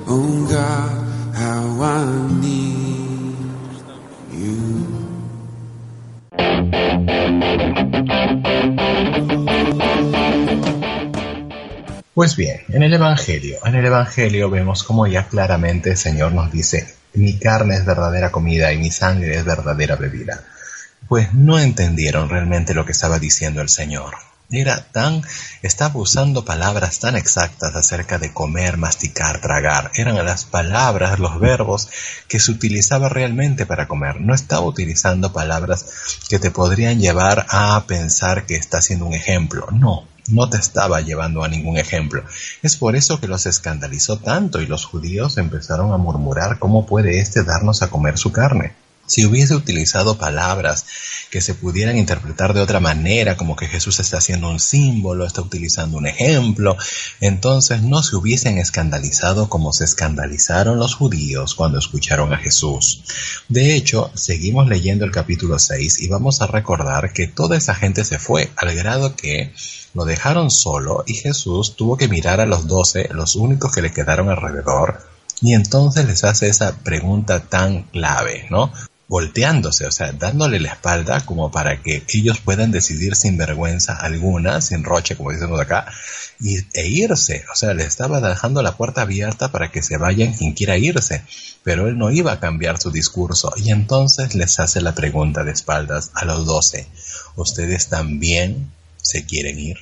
Oh. 0.07 0.45
Pues 12.15 12.37
bien, 12.37 12.61
en 12.69 12.83
el 12.83 12.95
Evangelio, 12.95 13.59
en 13.65 13.75
el 13.75 13.87
Evangelio 13.87 14.49
vemos 14.49 14.85
como 14.85 15.07
ya 15.07 15.27
claramente 15.27 15.91
el 15.91 15.97
Señor 15.97 16.33
nos 16.33 16.53
dice, 16.53 16.95
mi 17.12 17.39
carne 17.39 17.77
es 17.77 17.85
verdadera 17.85 18.31
comida 18.31 18.73
y 18.73 18.79
mi 18.79 18.91
sangre 18.91 19.37
es 19.37 19.45
verdadera 19.45 19.97
bebida. 19.97 20.45
Pues 21.09 21.35
no 21.35 21.59
entendieron 21.59 22.29
realmente 22.29 22.73
lo 22.73 22.87
que 22.87 22.93
estaba 22.93 23.19
diciendo 23.19 23.61
el 23.61 23.69
Señor. 23.69 24.15
Era 24.51 24.84
tan, 24.92 25.22
estaba 25.62 25.99
usando 25.99 26.45
palabras 26.45 27.01
tan 27.01 27.16
exactas 27.16 27.74
acerca 27.74 28.18
de 28.18 28.32
comer, 28.32 28.76
masticar, 28.76 29.40
tragar. 29.40 29.90
Eran 29.95 30.22
las 30.24 30.45
palabras, 30.45 31.18
los 31.18 31.40
verbos 31.40 31.88
que 32.28 32.38
se 32.38 32.53
utilizaba 32.53 33.09
realmente 33.09 33.64
para 33.64 33.88
comer. 33.88 34.20
No 34.20 34.34
estaba 34.34 34.66
utilizando 34.66 35.32
palabras 35.32 35.86
que 36.28 36.38
te 36.38 36.51
podrían 36.51 37.01
llevar 37.01 37.47
a 37.49 37.82
pensar 37.86 38.45
que 38.45 38.57
está 38.57 38.78
haciendo 38.78 39.07
un 39.07 39.14
ejemplo. 39.14 39.66
No, 39.72 40.07
no 40.28 40.49
te 40.49 40.59
estaba 40.59 41.01
llevando 41.01 41.42
a 41.42 41.49
ningún 41.49 41.78
ejemplo. 41.78 42.22
Es 42.62 42.76
por 42.76 42.97
eso 42.97 43.20
que 43.20 43.28
los 43.28 43.47
escandalizó 43.47 44.18
tanto 44.18 44.61
y 44.61 44.66
los 44.66 44.84
judíos 44.84 45.38
empezaron 45.38 45.92
a 45.92 45.97
murmurar 45.97 46.59
cómo 46.59 46.86
puede 46.86 47.18
éste 47.18 47.45
darnos 47.45 47.82
a 47.82 47.88
comer 47.88 48.18
su 48.18 48.30
carne. 48.30 48.74
Si 49.07 49.27
hubiese 49.27 49.55
utilizado 49.55 50.17
palabras 50.17 50.87
que 51.31 51.41
se 51.41 51.55
pudieran 51.55 51.99
interpretar 51.99 52.55
de 52.55 52.61
otra 52.61 52.81
manera, 52.81 53.37
como 53.37 53.55
que 53.55 53.67
Jesús 53.67 54.01
está 54.01 54.19
haciendo 54.19 54.49
un 54.49 54.61
símbolo, 54.61 55.27
está 55.27 55.43
utilizando 55.43 55.99
un 55.99 56.07
ejemplo, 56.07 56.77
entonces 57.21 57.83
no 57.83 58.03
se 58.03 58.17
hubiesen 58.17 58.59
escandalizado 58.59 59.49
como 59.49 59.73
se 59.73 59.85
escandalizaron 59.85 60.79
los 60.79 60.95
judíos 60.95 61.55
cuando 61.55 61.79
escucharon 61.79 62.33
a 62.33 62.39
Jesús. 62.39 63.03
De 63.49 63.75
hecho, 63.75 64.11
seguimos 64.15 64.69
leyendo 64.69 65.05
el 65.05 65.11
capítulo 65.11 65.59
6 65.59 66.01
y 66.01 66.09
vamos 66.09 66.41
a 66.41 66.47
recordar 66.47 67.13
que 67.13 67.27
toda 67.27 67.57
esa 67.57 67.75
gente 67.75 68.05
se 68.05 68.19
fue, 68.19 68.51
al 68.57 68.75
grado 68.75 69.17
que 69.17 69.53
lo 69.93 70.05
dejaron 70.05 70.51
solo 70.51 71.05
y 71.07 71.15
Jesús 71.15 71.77
tuvo 71.77 71.97
que 71.97 72.09
mirar 72.09 72.41
a 72.41 72.47
los 72.47 72.67
doce, 72.67 73.09
los 73.13 73.37
únicos 73.37 73.73
que 73.73 73.83
le 73.83 73.93
quedaron 73.93 74.31
alrededor, 74.31 75.01
y 75.41 75.53
entonces 75.53 76.07
les 76.07 76.25
hace 76.25 76.49
esa 76.49 76.77
pregunta 76.79 77.41
tan 77.41 77.83
clave, 77.83 78.47
¿no? 78.51 78.73
Volteándose, 79.07 79.87
o 79.87 79.93
sea, 79.93 80.13
dándole 80.13 80.61
la 80.61 80.71
espalda 80.73 81.21
como 81.27 81.51
para 81.51 81.83
que 81.83 82.03
ellos 82.09 82.41
puedan 82.41 82.71
decidir 82.71 83.17
sin 83.17 83.37
vergüenza 83.37 83.95
alguna, 83.95 84.61
sin 84.61 84.83
roche, 84.83 85.17
como 85.17 85.31
decimos 85.31 85.61
acá, 85.61 85.87
y, 86.41 86.59
e 86.73 86.87
irse. 86.87 87.45
O 87.53 87.57
sea, 87.57 87.75
le 87.75 87.85
estaba 87.85 88.21
dejando 88.21 88.63
la 88.63 88.77
puerta 88.77 89.03
abierta 89.03 89.53
para 89.53 89.71
que 89.71 89.83
se 89.83 89.99
vayan 89.99 90.33
quien 90.33 90.53
quiera 90.53 90.79
irse, 90.79 91.23
pero 91.63 91.89
él 91.89 91.99
no 91.99 92.11
iba 92.11 92.33
a 92.33 92.41
cambiar 92.41 92.81
su 92.81 92.91
discurso. 92.91 93.53
Y 93.57 93.71
entonces 93.71 94.35
les 94.35 94.59
hace 94.59 94.81
la 94.81 94.95
pregunta 94.95 95.45
de 95.45 95.53
espaldas 95.53 96.11
a 96.15 96.25
los 96.25 96.47
doce, 96.47 96.87
¿ustedes 97.37 97.89
también 97.89 98.73
se 98.97 99.25
quieren 99.27 99.59
ir? 99.59 99.77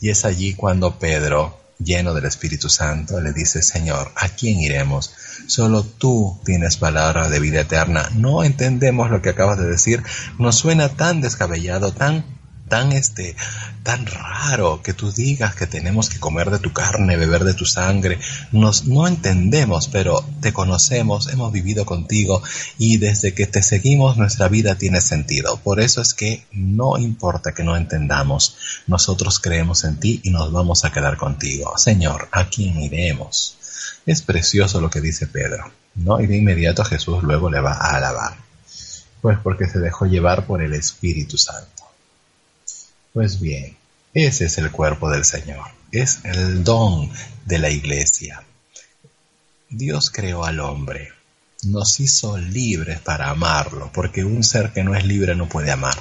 Y 0.00 0.10
es 0.10 0.24
allí 0.24 0.54
cuando 0.54 0.98
Pedro 0.98 1.58
lleno 1.78 2.14
del 2.14 2.24
Espíritu 2.24 2.68
Santo, 2.68 3.20
le 3.20 3.32
dice, 3.32 3.62
Señor, 3.62 4.12
¿a 4.16 4.28
quién 4.28 4.60
iremos? 4.60 5.12
Solo 5.46 5.82
tú 5.82 6.38
tienes 6.44 6.76
palabra 6.76 7.28
de 7.28 7.40
vida 7.40 7.60
eterna. 7.60 8.08
No 8.14 8.44
entendemos 8.44 9.10
lo 9.10 9.22
que 9.22 9.30
acabas 9.30 9.58
de 9.58 9.66
decir. 9.66 10.02
Nos 10.38 10.56
suena 10.56 10.88
tan 10.90 11.20
descabellado, 11.20 11.92
tan, 11.92 12.37
tan 12.68 12.92
este, 12.92 13.34
tan 13.82 14.06
raro 14.06 14.82
que 14.82 14.92
tú 14.92 15.10
digas 15.12 15.54
que 15.54 15.66
tenemos 15.66 16.08
que 16.08 16.20
comer 16.20 16.50
de 16.50 16.58
tu 16.58 16.72
carne, 16.72 17.16
beber 17.16 17.44
de 17.44 17.54
tu 17.54 17.64
sangre. 17.64 18.18
Nos, 18.52 18.84
no 18.84 19.08
entendemos, 19.08 19.88
pero 19.88 20.24
te 20.40 20.52
conocemos, 20.52 21.28
hemos 21.28 21.52
vivido 21.52 21.86
contigo 21.86 22.42
y 22.78 22.98
desde 22.98 23.34
que 23.34 23.46
te 23.46 23.62
seguimos 23.62 24.16
nuestra 24.16 24.48
vida 24.48 24.76
tiene 24.76 25.00
sentido. 25.00 25.58
Por 25.58 25.80
eso 25.80 26.00
es 26.00 26.14
que 26.14 26.46
no 26.52 26.98
importa 26.98 27.54
que 27.54 27.64
no 27.64 27.76
entendamos, 27.76 28.56
nosotros 28.86 29.40
creemos 29.40 29.84
en 29.84 29.98
ti 29.98 30.20
y 30.22 30.30
nos 30.30 30.52
vamos 30.52 30.84
a 30.84 30.92
quedar 30.92 31.16
contigo. 31.16 31.76
Señor, 31.78 32.28
¿a 32.32 32.48
quién 32.48 32.80
iremos? 32.80 33.56
Es 34.06 34.22
precioso 34.22 34.80
lo 34.80 34.90
que 34.90 35.00
dice 35.00 35.26
Pedro, 35.26 35.70
¿no? 35.94 36.20
Y 36.20 36.26
de 36.26 36.36
inmediato 36.36 36.84
Jesús 36.84 37.22
luego 37.22 37.50
le 37.50 37.60
va 37.60 37.72
a 37.72 37.96
alabar. 37.96 38.36
Pues 39.20 39.38
porque 39.42 39.66
se 39.66 39.80
dejó 39.80 40.06
llevar 40.06 40.46
por 40.46 40.62
el 40.62 40.74
Espíritu 40.74 41.36
Santo. 41.36 41.77
Pues 43.18 43.40
bien, 43.40 43.76
ese 44.14 44.44
es 44.44 44.58
el 44.58 44.70
cuerpo 44.70 45.10
del 45.10 45.24
Señor, 45.24 45.66
es 45.90 46.20
el 46.22 46.62
don 46.62 47.10
de 47.46 47.58
la 47.58 47.68
iglesia. 47.68 48.44
Dios 49.68 50.12
creó 50.12 50.44
al 50.44 50.60
hombre, 50.60 51.08
nos 51.64 51.98
hizo 51.98 52.38
libres 52.38 53.00
para 53.00 53.30
amarlo, 53.30 53.90
porque 53.92 54.22
un 54.22 54.44
ser 54.44 54.72
que 54.72 54.84
no 54.84 54.94
es 54.94 55.04
libre 55.04 55.34
no 55.34 55.48
puede 55.48 55.72
amar. 55.72 55.98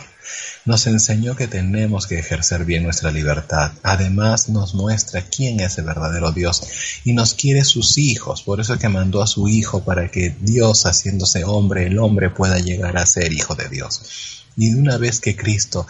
Nos 0.65 0.85
enseñó 0.85 1.35
que 1.35 1.47
tenemos 1.47 2.05
que 2.05 2.19
ejercer 2.19 2.65
bien 2.65 2.83
nuestra 2.83 3.09
libertad. 3.09 3.71
Además 3.81 4.47
nos 4.49 4.75
muestra 4.75 5.23
quién 5.23 5.59
es 5.59 5.79
el 5.79 5.85
verdadero 5.85 6.31
Dios 6.31 6.61
y 7.03 7.13
nos 7.13 7.33
quiere 7.33 7.63
sus 7.63 7.97
hijos. 7.97 8.43
Por 8.43 8.61
eso 8.61 8.75
es 8.75 8.79
que 8.79 8.89
mandó 8.89 9.23
a 9.23 9.27
su 9.27 9.47
hijo 9.47 9.83
para 9.83 10.11
que 10.11 10.35
Dios, 10.39 10.83
haciéndose 10.83 11.45
hombre, 11.45 11.87
el 11.87 11.97
hombre 11.97 12.29
pueda 12.29 12.59
llegar 12.59 12.95
a 12.95 13.07
ser 13.07 13.33
hijo 13.33 13.55
de 13.55 13.69
Dios. 13.69 14.43
Y 14.55 14.71
de 14.71 14.79
una 14.81 14.97
vez 14.97 15.19
que 15.19 15.35
Cristo 15.35 15.87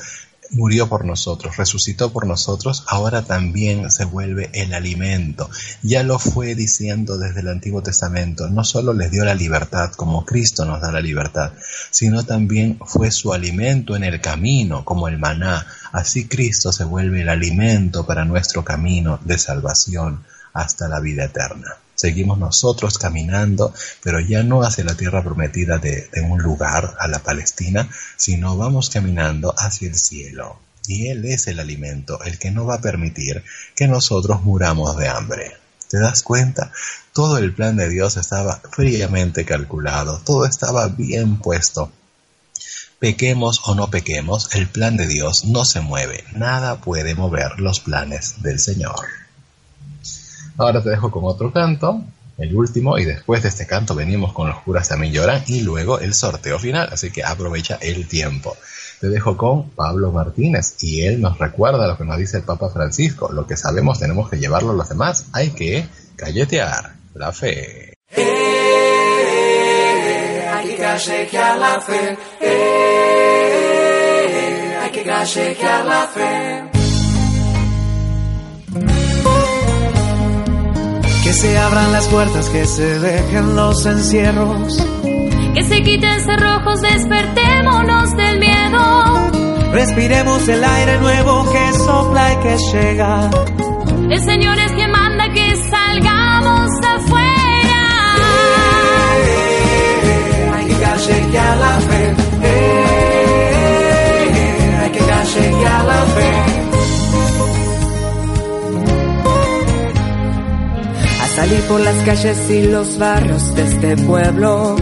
murió 0.51 0.87
por 0.87 1.05
nosotros, 1.05 1.57
resucitó 1.57 2.11
por 2.11 2.25
nosotros, 2.25 2.83
ahora 2.87 3.23
también 3.23 3.91
se 3.91 4.05
vuelve 4.05 4.49
el 4.53 4.73
alimento. 4.73 5.49
Ya 5.83 6.03
lo 6.03 6.19
fue 6.19 6.55
diciendo 6.55 7.17
desde 7.17 7.41
el 7.41 7.49
Antiguo 7.49 7.81
Testamento, 7.81 8.49
no 8.49 8.63
solo 8.63 8.93
les 8.93 9.11
dio 9.11 9.25
la 9.25 9.35
libertad 9.35 9.91
como 9.91 10.25
Cristo 10.25 10.65
nos 10.65 10.81
da 10.81 10.91
la 10.91 11.01
libertad, 11.01 11.53
sino 11.91 12.23
también 12.23 12.79
fue 12.85 13.11
su 13.11 13.33
alimento 13.33 13.95
en 13.95 14.03
el 14.03 14.21
camino, 14.21 14.85
como 14.85 15.07
el 15.07 15.17
maná. 15.17 15.65
Así 15.91 16.27
Cristo 16.27 16.71
se 16.71 16.83
vuelve 16.83 17.21
el 17.21 17.29
alimento 17.29 18.05
para 18.05 18.25
nuestro 18.25 18.63
camino 18.63 19.19
de 19.23 19.37
salvación 19.37 20.23
hasta 20.53 20.87
la 20.87 20.99
vida 20.99 21.25
eterna. 21.25 21.77
Seguimos 21.97 22.37
nosotros 22.37 22.99
caminando, 22.99 23.73
pero 24.03 24.19
ya 24.19 24.43
no 24.43 24.61
hacia 24.61 24.83
la 24.83 24.95
tierra 24.95 25.23
prometida 25.23 25.79
de, 25.79 26.07
un 26.21 26.37
lugar, 26.37 26.95
a 26.99 27.07
la 27.07 27.17
Palestina, 27.23 27.89
sino 28.15 28.55
vamos 28.55 28.91
caminando 28.91 29.51
hacia 29.57 29.87
el 29.87 29.95
cielo. 29.95 30.59
Y 30.85 31.07
Él 31.07 31.25
es 31.25 31.47
el 31.47 31.59
alimento, 31.59 32.21
el 32.23 32.37
que 32.37 32.51
no 32.51 32.67
va 32.67 32.75
a 32.75 32.81
permitir 32.81 33.43
que 33.75 33.87
nosotros 33.87 34.43
muramos 34.43 34.95
de 34.95 35.07
hambre. 35.07 35.57
¿Te 35.89 35.97
das 35.97 36.21
cuenta? 36.21 36.71
Todo 37.13 37.39
el 37.39 37.55
plan 37.55 37.77
de 37.77 37.89
Dios 37.89 38.15
estaba 38.15 38.61
fríamente 38.71 39.43
calculado, 39.43 40.21
todo 40.23 40.45
estaba 40.45 40.89
bien 40.89 41.39
puesto. 41.39 41.91
Pequemos 42.99 43.61
o 43.65 43.73
no 43.73 43.89
pequemos, 43.89 44.53
el 44.53 44.67
plan 44.69 44.97
de 44.97 45.07
Dios 45.07 45.45
no 45.45 45.65
se 45.65 45.81
mueve, 45.81 46.23
nada 46.33 46.79
puede 46.79 47.15
mover 47.15 47.59
los 47.59 47.79
planes 47.79 48.43
del 48.43 48.59
Señor. 48.59 49.26
Ahora 50.57 50.81
te 50.81 50.89
dejo 50.89 51.11
con 51.11 51.23
otro 51.25 51.53
canto, 51.53 52.01
el 52.37 52.55
último, 52.55 52.97
y 52.97 53.05
después 53.05 53.43
de 53.43 53.49
este 53.49 53.67
canto 53.67 53.93
venimos 53.93 54.33
con 54.33 54.47
los 54.47 54.59
curas 54.59 54.89
también 54.89 55.13
lloran 55.13 55.43
y 55.47 55.61
luego 55.61 55.99
el 55.99 56.13
sorteo 56.13 56.57
final, 56.59 56.89
así 56.91 57.11
que 57.11 57.23
aprovecha 57.23 57.77
el 57.81 58.07
tiempo. 58.07 58.57
Te 58.99 59.09
dejo 59.09 59.37
con 59.37 59.69
Pablo 59.71 60.11
Martínez 60.11 60.75
y 60.81 61.01
él 61.01 61.21
nos 61.21 61.37
recuerda 61.37 61.87
lo 61.87 61.95
que 61.97 62.05
nos 62.05 62.17
dice 62.17 62.37
el 62.37 62.43
Papa 62.43 62.69
Francisco, 62.69 63.31
lo 63.31 63.45
que 63.45 63.55
sabemos 63.55 63.99
tenemos 63.99 64.29
que 64.29 64.39
llevarlo 64.39 64.71
a 64.71 64.75
los 64.75 64.89
demás, 64.89 65.27
hay 65.33 65.51
que 65.51 65.87
calletear 66.15 66.93
la 67.13 67.31
fe. 67.31 67.93
Eh, 68.15 69.17
hay 70.51 70.67
que 70.69 70.77
calletear 70.77 71.59
la 71.59 71.79
fe. 71.81 72.17
Eh, 72.41 73.67
hay 74.81 74.91
que 74.91 75.03
calletear 75.03 75.85
la 75.85 76.07
fe. 76.07 76.76
Que 81.23 81.33
se 81.33 81.57
abran 81.57 81.91
las 81.91 82.07
puertas, 82.07 82.49
que 82.49 82.65
se 82.65 82.99
dejen 82.99 83.55
los 83.55 83.85
encierros. 83.85 84.77
Que 85.53 85.63
se 85.63 85.83
quiten 85.83 86.21
cerrojos, 86.21 86.81
despertémonos 86.81 88.15
del 88.15 88.39
miedo. 88.39 89.31
Respiremos 89.71 90.47
el 90.47 90.63
aire 90.63 90.99
nuevo 90.99 91.51
que 91.51 91.73
sopla 91.73 92.33
y 92.33 92.35
que 92.37 92.57
llega. 92.71 93.29
El 94.09 94.21
Señor 94.21 94.57
es 94.57 94.71
quien 94.71 94.91
manda 94.91 95.29
que 95.33 95.55
salgamos 95.69 96.71
afuera. 96.81 98.15
Eh, 99.25 100.51
hay 100.55 100.65
que 100.67 100.73
callejear 100.75 101.57
la 101.57 101.79
fe. 101.81 102.26
Salir 111.47 111.63
por 111.63 111.79
las 111.79 111.95
calles 112.03 112.49
y 112.49 112.63
los 112.63 112.97
barrios 112.97 113.55
de 113.55 113.63
este 113.63 113.97
pueblo, 113.97 114.75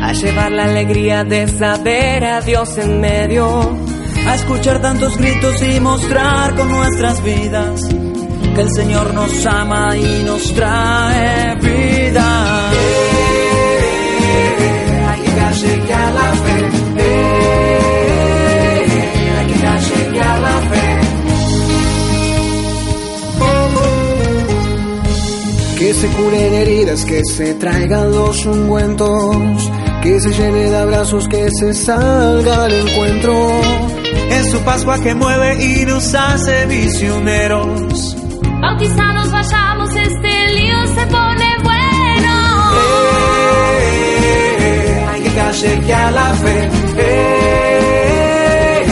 a 0.00 0.12
llevar 0.12 0.52
la 0.52 0.64
alegría 0.64 1.24
de 1.24 1.46
saber 1.46 2.24
a 2.24 2.40
Dios 2.40 2.76
en 2.78 3.00
medio, 3.00 3.76
a 4.26 4.34
escuchar 4.34 4.80
tantos 4.80 5.16
gritos 5.16 5.62
y 5.62 5.80
mostrar 5.80 6.54
con 6.54 6.68
nuestras 6.68 7.22
vidas 7.22 7.80
que 8.54 8.60
el 8.60 8.70
Señor 8.70 9.14
nos 9.14 9.46
ama 9.46 9.96
y 9.96 10.24
nos 10.24 10.52
trae 10.54 11.54
vida. 11.56 12.72
Que 25.92 25.98
se 25.98 26.08
curen 26.08 26.54
heridas, 26.54 27.04
que 27.04 27.20
se 27.22 27.52
traigan 27.52 28.12
los 28.12 28.46
ungüentos, 28.46 29.36
que 30.02 30.18
se 30.20 30.30
llene 30.32 30.70
de 30.70 30.76
abrazos, 30.78 31.28
que 31.28 31.50
se 31.50 31.74
salga 31.74 32.64
al 32.64 32.72
encuentro. 32.72 33.60
Es 34.30 34.50
su 34.50 34.58
Pascua 34.60 34.98
que 35.02 35.14
mueve 35.14 35.62
y 35.62 35.84
nos 35.84 36.14
hace 36.14 36.66
misioneros. 36.66 38.16
Bautizados 38.62 39.30
vayamos, 39.30 39.94
este 39.94 40.54
lío 40.54 40.86
se 40.94 41.06
pone 41.08 41.56
bueno. 41.62 42.72
Eh, 44.60 45.06
hay 45.12 45.20
que 45.20 45.30
callejear 45.34 46.10
la 46.14 46.34
fe. 46.36 46.70
Eh, 46.96 48.84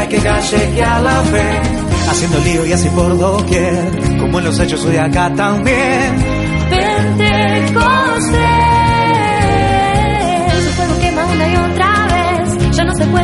hay 0.00 0.06
que 0.06 0.18
callejear 0.18 1.02
la 1.02 1.20
fe. 1.22 1.62
Haciendo 2.08 2.38
lío 2.38 2.64
y 2.64 2.72
así 2.72 2.88
por 2.90 3.18
doquier, 3.18 3.90
como 4.20 4.38
en 4.38 4.44
los 4.44 4.60
hechos 4.60 4.84
hoy 4.84 4.98
acá 4.98 5.34
también. 5.34 6.33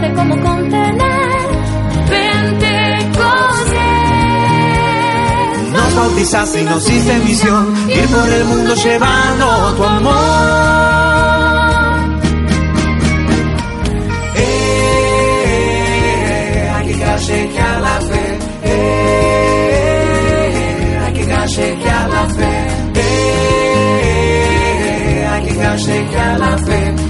Puede 0.00 0.14
como 0.14 0.34
contener. 0.42 1.48
Pentecostés, 2.08 2.92
Nos 5.72 5.94
bautizaste 5.94 6.60
y 6.60 6.64
nos 6.64 6.88
hiciste 6.88 7.18
misión, 7.18 7.74
ir 7.88 8.06
por 8.08 8.28
el 8.28 8.44
mundo 8.44 8.74
llevando 8.74 9.74
tu 9.74 9.84
amor. 9.84 10.14
Eh, 14.36 15.52
que 16.86 16.94
callejear 16.98 17.80
la 17.80 18.00
fe. 18.00 18.38
Eh, 18.64 19.38
hay 21.04 21.12
que 21.12 21.24
callejear 21.26 22.10
la 22.10 22.28
fe. 22.28 22.66
Eh, 22.94 23.00
hay 25.30 25.46
que 25.46 25.56
callejear 25.56 26.38
la 26.40 26.58
fe. 26.58 27.09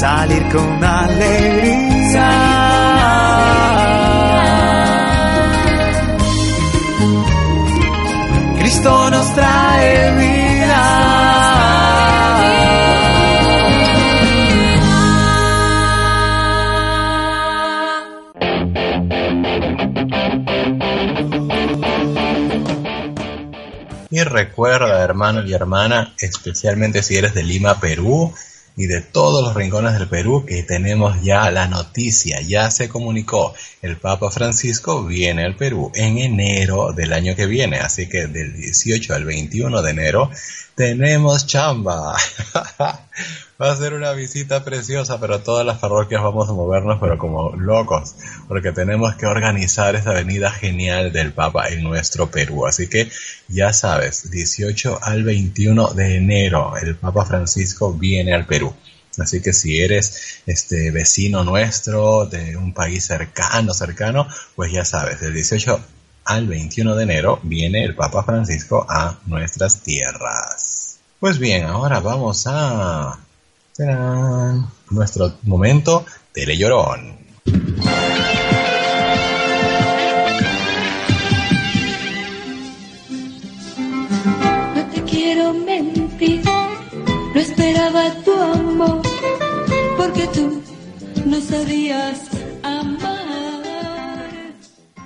Fe. 0.00 0.06
Salir 0.06 0.48
con 0.48 0.82
alegría. 0.82 2.30
Cristo 8.58 9.10
nos 9.10 9.34
trae 9.34 10.16
vida. 10.16 11.10
Y 24.12 24.24
recuerda, 24.24 25.02
hermano 25.02 25.44
y 25.44 25.52
hermana, 25.52 26.14
especialmente 26.18 27.02
si 27.02 27.16
eres 27.16 27.32
de 27.32 27.44
Lima, 27.44 27.78
Perú, 27.78 28.34
y 28.76 28.86
de 28.86 29.00
todos 29.00 29.44
los 29.44 29.54
rincones 29.54 29.98
del 29.98 30.08
Perú, 30.08 30.44
que 30.46 30.62
tenemos 30.62 31.22
ya 31.22 31.50
la 31.50 31.66
noticia, 31.66 32.40
ya 32.40 32.70
se 32.70 32.88
comunicó, 32.88 33.54
el 33.82 33.96
Papa 33.96 34.30
Francisco 34.30 35.04
viene 35.04 35.44
al 35.44 35.56
Perú 35.56 35.92
en 35.94 36.18
enero 36.18 36.92
del 36.92 37.12
año 37.12 37.36
que 37.36 37.46
viene, 37.46 37.78
así 37.78 38.08
que 38.08 38.26
del 38.26 38.54
18 38.54 39.14
al 39.14 39.24
21 39.24 39.82
de 39.82 39.90
enero 39.90 40.30
tenemos 40.74 41.46
chamba. 41.46 42.16
Va 43.60 43.72
a 43.72 43.76
ser 43.76 43.92
una 43.92 44.12
visita 44.12 44.64
preciosa, 44.64 45.20
pero 45.20 45.40
todas 45.40 45.66
las 45.66 45.76
parroquias 45.76 46.22
vamos 46.22 46.48
a 46.48 46.52
movernos, 46.54 46.98
pero 46.98 47.18
como 47.18 47.50
locos, 47.56 48.14
porque 48.48 48.72
tenemos 48.72 49.16
que 49.16 49.26
organizar 49.26 49.94
esa 49.96 50.14
venida 50.14 50.50
genial 50.50 51.12
del 51.12 51.34
Papa 51.34 51.68
en 51.68 51.82
nuestro 51.82 52.30
Perú. 52.30 52.66
Así 52.66 52.88
que 52.88 53.10
ya 53.48 53.74
sabes, 53.74 54.30
18 54.30 55.00
al 55.02 55.24
21 55.24 55.88
de 55.88 56.16
enero, 56.16 56.72
el 56.80 56.96
Papa 56.96 57.26
Francisco 57.26 57.92
viene 57.92 58.32
al 58.32 58.46
Perú. 58.46 58.72
Así 59.18 59.42
que 59.42 59.52
si 59.52 59.78
eres 59.78 60.40
este 60.46 60.90
vecino 60.90 61.44
nuestro 61.44 62.24
de 62.24 62.56
un 62.56 62.72
país 62.72 63.04
cercano, 63.04 63.74
cercano, 63.74 64.26
pues 64.56 64.72
ya 64.72 64.86
sabes, 64.86 65.20
del 65.20 65.34
18 65.34 65.80
al 66.24 66.46
21 66.46 66.96
de 66.96 67.02
enero 67.02 67.40
viene 67.42 67.84
el 67.84 67.94
Papa 67.94 68.22
Francisco 68.22 68.86
a 68.88 69.18
nuestras 69.26 69.82
tierras. 69.82 70.98
Pues 71.18 71.38
bien, 71.38 71.64
ahora 71.66 72.00
vamos 72.00 72.46
a 72.46 73.18
¡Tarán! 73.80 74.68
nuestro 74.90 75.32
momento 75.44 76.04
telellorón. 76.34 77.16
No 84.74 84.86
te 84.92 85.02
quiero 85.04 85.54
mentir, 85.54 86.42
no 86.44 87.40
esperaba 87.40 88.12
tu 88.22 88.32
amor, 88.38 89.00
porque 89.96 90.26
tú 90.26 90.62
no 91.24 91.40
sabías 91.40 92.20
amar. 92.62 93.30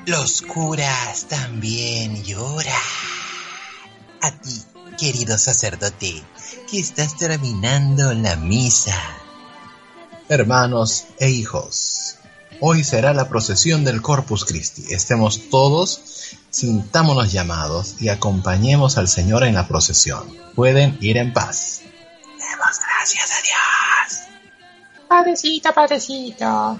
Los 0.06 0.42
curas 0.42 1.26
también 1.28 2.24
lloran. 2.24 2.74
A 4.20 4.30
ti, 4.32 4.73
querido 4.97 5.38
sacerdote, 5.38 6.22
que 6.70 6.78
estás 6.78 7.16
terminando 7.16 8.12
la 8.14 8.36
misa. 8.36 8.97
Hermanos 10.28 11.07
e 11.18 11.30
hijos, 11.30 12.16
hoy 12.61 12.84
será 12.84 13.12
la 13.12 13.28
procesión 13.28 13.84
del 13.84 14.03
Corpus 14.03 14.45
Christi. 14.45 14.92
Estemos 14.95 15.51
todos, 15.51 16.36
sintámonos 16.51 17.32
llamados 17.32 17.97
y 18.01 18.09
acompañemos 18.09 18.97
al 18.97 19.09
Señor 19.09 19.45
en 19.45 19.55
la 19.55 19.68
procesión. 19.68 20.36
Pueden 20.55 20.97
ir 21.01 21.16
en 21.16 21.32
paz. 21.32 21.80
Demos 21.82 22.78
gracias 22.80 23.30
a 23.32 23.42
Dios. 23.42 25.09
Padrecito, 25.09 25.72
padrecito. 25.74 26.78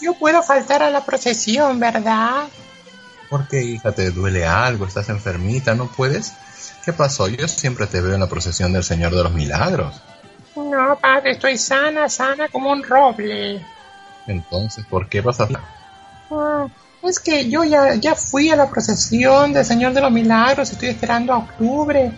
Yo 0.00 0.14
puedo 0.14 0.42
faltar 0.42 0.82
a 0.82 0.90
la 0.90 1.04
procesión, 1.04 1.78
¿verdad? 1.78 2.44
¿Por 3.28 3.48
qué, 3.48 3.62
hija? 3.62 3.92
¿Te 3.92 4.10
duele 4.10 4.46
algo? 4.46 4.86
¿Estás 4.86 5.08
enfermita? 5.08 5.74
¿No 5.74 5.88
puedes? 5.88 6.32
¿Qué 6.84 6.92
pasó? 6.92 7.28
Yo 7.28 7.46
siempre 7.46 7.86
te 7.86 8.00
veo 8.00 8.14
en 8.14 8.20
la 8.20 8.28
procesión 8.28 8.72
del 8.72 8.82
Señor 8.82 9.14
de 9.14 9.22
los 9.22 9.32
Milagros. 9.32 10.00
No, 10.56 10.98
padre, 11.00 11.32
estoy 11.32 11.56
sana, 11.56 12.08
sana 12.08 12.48
como 12.48 12.70
un 12.70 12.82
roble. 12.82 13.64
Entonces, 14.26 14.84
¿por 14.86 15.08
qué 15.08 15.20
vas 15.20 15.40
a 15.40 15.48
Ah, 16.30 16.66
es 17.02 17.20
que 17.20 17.48
yo 17.48 17.64
ya, 17.64 17.94
ya 17.94 18.14
fui 18.14 18.50
a 18.50 18.56
la 18.56 18.68
procesión 18.68 19.52
del 19.52 19.64
Señor 19.64 19.92
de 19.92 20.00
los 20.00 20.10
Milagros, 20.10 20.72
estoy 20.72 20.88
esperando 20.88 21.32
a 21.32 21.38
octubre. 21.38 22.12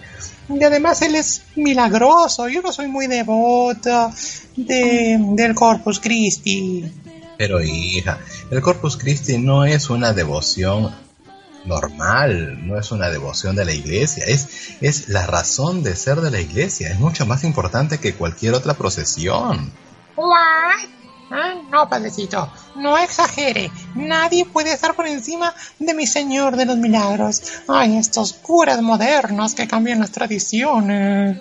Y 0.48 0.62
además 0.62 1.00
Él 1.02 1.14
es 1.14 1.42
milagroso, 1.56 2.48
yo 2.48 2.60
no 2.62 2.72
soy 2.72 2.86
muy 2.86 3.06
devoto 3.06 4.12
de, 4.56 5.18
del 5.18 5.54
Corpus 5.54 6.00
Christi. 6.00 6.92
Pero 7.36 7.60
hija, 7.60 8.18
el 8.50 8.60
Corpus 8.60 8.96
Christi 8.96 9.38
no 9.38 9.64
es 9.64 9.90
una 9.90 10.12
devoción 10.12 11.03
normal, 11.64 12.66
no 12.66 12.78
es 12.78 12.92
una 12.92 13.10
devoción 13.10 13.56
de 13.56 13.64
la 13.64 13.72
iglesia, 13.72 14.24
es, 14.26 14.76
es 14.80 15.08
la 15.08 15.26
razón 15.26 15.82
de 15.82 15.96
ser 15.96 16.20
de 16.20 16.30
la 16.30 16.40
iglesia, 16.40 16.90
es 16.90 16.98
mucho 16.98 17.26
más 17.26 17.44
importante 17.44 17.98
que 17.98 18.14
cualquier 18.14 18.54
otra 18.54 18.74
procesión. 18.74 19.72
¿What? 20.16 20.94
Ah, 21.30 21.54
no, 21.70 21.88
padrecito, 21.88 22.48
no 22.76 22.98
exagere. 22.98 23.70
Nadie 23.94 24.44
puede 24.44 24.72
estar 24.72 24.94
por 24.94 25.06
encima 25.06 25.54
de 25.78 25.94
mi 25.94 26.06
Señor 26.06 26.56
de 26.56 26.66
los 26.66 26.76
Milagros. 26.76 27.42
Ay, 27.66 27.96
estos 27.96 28.34
curas 28.34 28.80
modernos 28.82 29.54
que 29.54 29.66
cambian 29.66 30.00
las 30.00 30.12
tradiciones. 30.12 31.38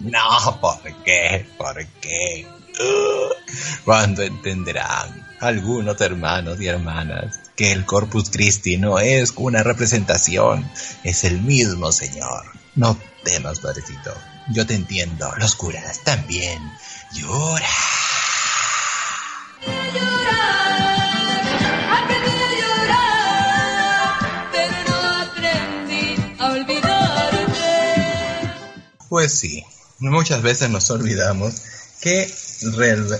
No, 0.00 0.60
¿por 0.60 0.80
qué? 1.04 1.46
¿Por 1.56 1.86
qué? 2.00 2.46
Uh, 2.80 3.84
¿Cuándo 3.84 4.22
entenderán 4.22 5.26
algunos 5.40 6.00
hermanos 6.00 6.60
y 6.60 6.66
hermanas 6.66 7.47
que 7.58 7.72
el 7.72 7.84
Corpus 7.84 8.30
Christi 8.30 8.76
no 8.76 9.00
es 9.00 9.32
una 9.34 9.64
representación, 9.64 10.70
es 11.02 11.24
el 11.24 11.42
mismo 11.42 11.90
Señor? 11.90 12.44
No 12.76 12.96
temas, 13.24 13.58
padrecito. 13.58 14.14
Yo 14.52 14.64
te 14.64 14.74
entiendo. 14.76 15.28
Los 15.38 15.56
curas 15.56 16.04
también 16.04 16.62
lloran. 17.12 17.64
Aprendí 21.90 22.30
a 22.30 22.50
llorar, 22.60 24.18
pero 24.52 24.76
no 24.88 24.98
aprendí 25.22 26.14
a 26.38 26.52
olvidarte. 26.52 27.38
Pues 29.08 29.34
sí, 29.34 29.64
muchas 29.98 30.42
veces 30.42 30.70
nos 30.70 30.88
olvidamos 30.92 31.54
que 32.00 32.32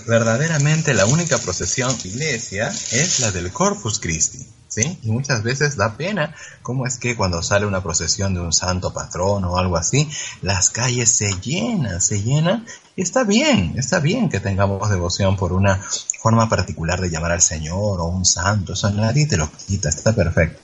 verdaderamente 0.06 0.94
la 0.94 1.06
única 1.06 1.38
procesión 1.38 1.96
iglesia 2.04 2.68
es 2.68 3.20
la 3.20 3.30
del 3.30 3.52
Corpus 3.52 3.98
Christi. 3.98 4.46
¿Sí? 4.68 4.98
Y 5.02 5.10
muchas 5.10 5.42
veces 5.42 5.76
da 5.76 5.96
pena 5.96 6.34
cómo 6.60 6.86
es 6.86 6.98
que 6.98 7.16
cuando 7.16 7.42
sale 7.42 7.64
una 7.64 7.82
procesión 7.82 8.34
de 8.34 8.40
un 8.40 8.52
santo 8.52 8.92
patrón 8.92 9.44
o 9.44 9.56
algo 9.56 9.78
así, 9.78 10.10
las 10.42 10.68
calles 10.68 11.10
se 11.10 11.32
llenan, 11.40 12.02
se 12.02 12.22
llenan. 12.22 12.66
Y 12.94 13.00
está 13.00 13.24
bien, 13.24 13.74
está 13.78 13.98
bien 13.98 14.28
que 14.28 14.40
tengamos 14.40 14.90
devoción 14.90 15.38
por 15.38 15.54
una 15.54 15.80
forma 16.20 16.50
particular 16.50 17.00
de 17.00 17.08
llamar 17.08 17.32
al 17.32 17.40
Señor 17.40 18.00
o 18.00 18.04
un 18.04 18.26
santo, 18.26 18.74
eso 18.74 18.90
nadie 18.90 19.26
te 19.26 19.38
lo 19.38 19.50
quita, 19.50 19.88
está 19.88 20.14
perfecto. 20.14 20.60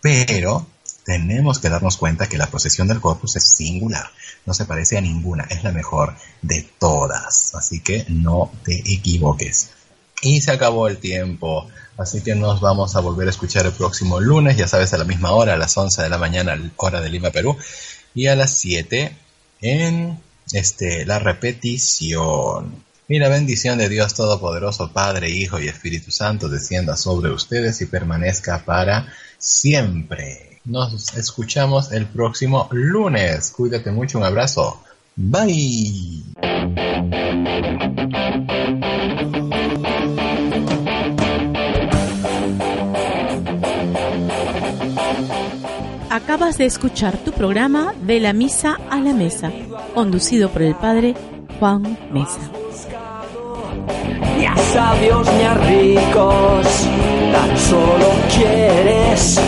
Pero 0.00 0.66
tenemos 1.04 1.58
que 1.58 1.68
darnos 1.68 1.96
cuenta 1.96 2.28
que 2.28 2.38
la 2.38 2.48
procesión 2.48 2.88
del 2.88 3.00
Corpus 3.00 3.36
es 3.36 3.44
singular, 3.44 4.10
no 4.46 4.54
se 4.54 4.64
parece 4.64 4.98
a 4.98 5.00
ninguna, 5.00 5.44
es 5.50 5.64
la 5.64 5.72
mejor 5.72 6.14
de 6.42 6.68
todas, 6.78 7.54
así 7.54 7.80
que 7.80 8.04
no 8.08 8.52
te 8.64 8.78
equivoques. 8.92 9.70
Y 10.22 10.40
se 10.40 10.52
acabó 10.52 10.86
el 10.86 10.98
tiempo, 10.98 11.68
así 11.96 12.20
que 12.20 12.34
nos 12.36 12.60
vamos 12.60 12.94
a 12.94 13.00
volver 13.00 13.26
a 13.26 13.30
escuchar 13.30 13.66
el 13.66 13.72
próximo 13.72 14.20
lunes, 14.20 14.56
ya 14.56 14.68
sabes, 14.68 14.92
a 14.94 14.98
la 14.98 15.04
misma 15.04 15.32
hora, 15.32 15.54
a 15.54 15.58
las 15.58 15.76
11 15.76 16.02
de 16.02 16.08
la 16.08 16.18
mañana, 16.18 16.56
hora 16.76 17.00
de 17.00 17.10
Lima, 17.10 17.30
Perú, 17.30 17.56
y 18.14 18.28
a 18.28 18.36
las 18.36 18.56
7 18.58 19.16
en 19.62 20.20
este, 20.52 21.04
la 21.06 21.18
repetición. 21.18 22.84
Y 23.08 23.18
la 23.18 23.28
bendición 23.28 23.78
de 23.78 23.88
Dios 23.88 24.14
Todopoderoso, 24.14 24.92
Padre, 24.92 25.28
Hijo 25.30 25.58
y 25.58 25.68
Espíritu 25.68 26.10
Santo, 26.10 26.48
descienda 26.48 26.96
sobre 26.96 27.30
ustedes 27.30 27.80
y 27.80 27.86
permanezca 27.86 28.64
para 28.64 29.12
siempre. 29.38 30.51
Nos 30.64 31.16
escuchamos 31.16 31.90
el 31.90 32.06
próximo 32.06 32.68
lunes. 32.70 33.52
Cuídate 33.56 33.90
mucho, 33.90 34.18
un 34.18 34.24
abrazo. 34.24 34.80
Bye. 35.16 36.22
Acabas 46.10 46.58
de 46.58 46.66
escuchar 46.66 47.16
tu 47.18 47.32
programa 47.32 47.94
De 48.02 48.20
la 48.20 48.32
Misa 48.32 48.78
a 48.88 49.00
la 49.00 49.14
Mesa, 49.14 49.50
conducido 49.94 50.50
por 50.50 50.62
el 50.62 50.76
padre 50.76 51.14
Juan 51.58 51.98
Mesa. 52.12 52.50
Ya 54.40 54.56
sabios 54.56 55.26
ni 55.34 55.42
a 55.42 55.54
ricos, 55.54 56.66
tan 57.32 57.58
solo 57.58 58.06
quieres 58.36 59.40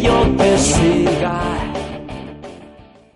yo 0.00 0.26
te 0.36 0.58
siga. 0.58 1.63